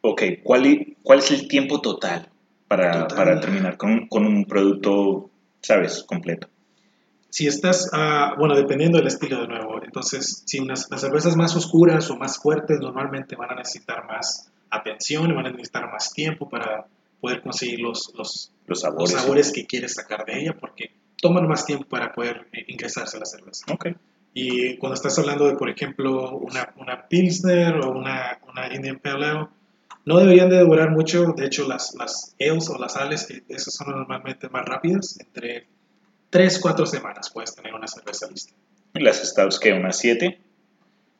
[0.00, 2.28] Ok, ¿cuál, cuál es el tiempo total
[2.68, 3.16] para, Total.
[3.16, 5.30] para terminar con, con un producto,
[5.60, 6.48] sabes, completo?
[7.30, 11.54] Si estás, ah, bueno, dependiendo del estilo de nuevo, entonces si unas, las cervezas más
[11.56, 16.12] oscuras o más fuertes normalmente van a necesitar más atención y van a necesitar más
[16.12, 16.86] tiempo para
[17.20, 19.12] poder conseguir los, los, Los los sabores.
[19.12, 20.90] sabores que quieres sacar de ella porque
[21.20, 23.64] toman más tiempo para poder eh, ingresarse a la cerveza.
[23.72, 23.88] Ok,
[24.32, 29.26] Y cuando estás hablando de, por ejemplo, una, una Pilsner o una, una Indian Pale
[29.26, 29.46] Ale,
[30.08, 31.32] no deberían de durar mucho.
[31.36, 35.66] De hecho, las, las ales o las ales, que esas son normalmente más rápidas, entre
[36.30, 38.54] 3, 4 semanas puedes tener una cerveza lista.
[38.94, 39.72] ¿Y las stouts qué?
[39.72, 40.40] ¿Unas 7?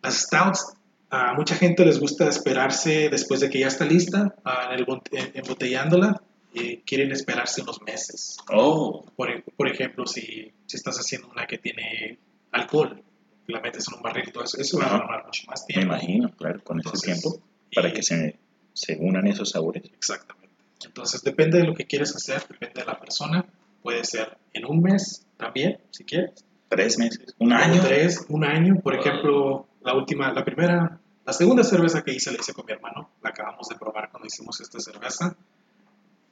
[0.03, 0.73] Las stouts,
[1.11, 4.87] a mucha gente les gusta esperarse después de que ya está lista, ah, en el
[5.13, 6.21] en- embotellándola,
[6.53, 8.39] y quieren esperarse unos meses.
[8.51, 12.19] Oh, Por, por ejemplo, si, si estás haciendo una que tiene
[12.53, 13.03] alcohol,
[13.47, 15.75] la metes en un barril y todo eso, eso va a tomar mucho más me
[15.75, 15.95] tiempo.
[15.95, 17.41] imagino, claro, con ese Entonces, tiempo,
[17.75, 18.39] para y- que se,
[18.79, 19.83] se unan esos sabores.
[19.93, 20.55] Exactamente.
[20.85, 23.45] Entonces, depende de lo que quieres hacer, depende de la persona.
[23.83, 26.45] Puede ser en un mes también, si quieres.
[26.69, 27.35] ¿Tres meses?
[27.39, 27.81] ¿Un año?
[27.83, 28.77] tres, un año.
[28.83, 32.73] Por ejemplo, la última, la primera, la segunda cerveza que hice la hice con mi
[32.73, 33.11] hermano.
[33.23, 35.35] La acabamos de probar cuando hicimos esta cerveza.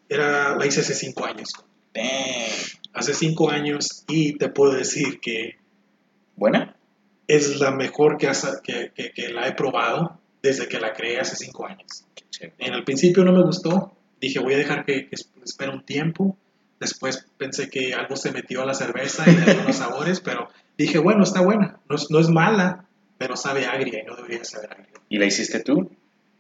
[0.09, 1.49] Era, la hice hace cinco años.
[1.95, 2.05] Damn.
[2.93, 5.57] Hace cinco años y te puedo decir que
[6.37, 6.77] ¿Buena?
[7.29, 11.21] es la mejor que, has- que, que- que la he probado desde que la creé
[11.21, 12.05] hace cinco años.
[12.59, 16.37] En el principio no me gustó, dije voy a dejar que, que espere un tiempo,
[16.79, 21.25] después pensé que algo se metió a la cerveza y los sabores, pero dije bueno,
[21.25, 22.87] está buena, no es, no es mala,
[23.19, 24.89] pero sabe agria y no debería saber agria.
[25.09, 25.91] ¿Y la hiciste tú?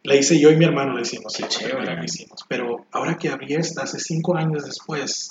[0.02, 1.96] La hice yo y mi hermano la hicimos, sí, la chévere.
[1.98, 5.30] que hicimos, pero ahora que abrí esta hace cinco años después,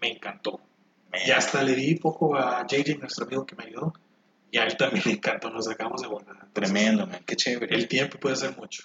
[0.00, 0.60] me encantó.
[1.26, 3.94] Y hasta le di poco a JJ, nuestro amigo que me ayudó,
[4.56, 6.40] y a él también le encantó, nos sacamos de volada.
[6.46, 7.20] Entonces, Tremendo, man.
[7.26, 7.74] Qué chévere.
[7.76, 8.84] El tiempo puede ser mucho.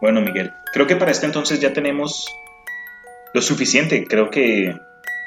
[0.00, 2.26] Bueno, Miguel, creo que para este entonces ya tenemos
[3.32, 4.06] lo suficiente.
[4.08, 4.74] Creo que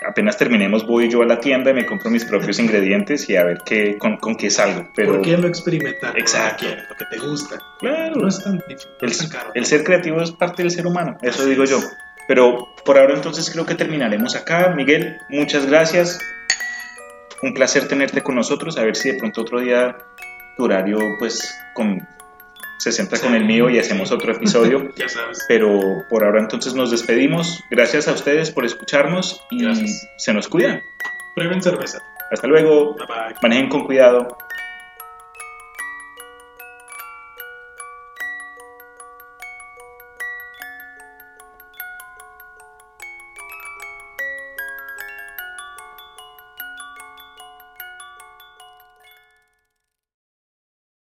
[0.05, 3.45] apenas terminemos voy yo a la tienda y me compro mis propios ingredientes y a
[3.45, 4.89] ver qué, con, con qué salgo.
[4.93, 6.19] Pero ¿Por qué no experimentar?
[6.19, 6.65] Exacto.
[6.65, 7.57] Lo que, lo que te gusta.
[7.79, 9.51] claro, No es tan difícil, no el, es tan caro.
[9.53, 11.79] el ser creativo es parte del ser humano, eso digo yo.
[12.31, 14.73] Pero por ahora entonces creo que terminaremos acá.
[14.73, 16.17] Miguel, muchas gracias.
[17.41, 18.77] Un placer tenerte con nosotros.
[18.77, 19.97] A ver si de pronto otro día
[20.55, 22.07] tu horario pues con,
[22.77, 24.91] se centra con el mío y hacemos otro episodio.
[24.95, 25.43] Ya sabes.
[25.49, 25.77] Pero
[26.09, 27.65] por ahora entonces nos despedimos.
[27.69, 30.07] Gracias a ustedes por escucharnos y Gracias.
[30.15, 30.81] se nos cuidan.
[31.35, 31.99] Prueben cerveza.
[32.31, 32.95] Hasta luego.
[32.95, 33.35] Bye bye.
[33.41, 34.37] Manejen con cuidado.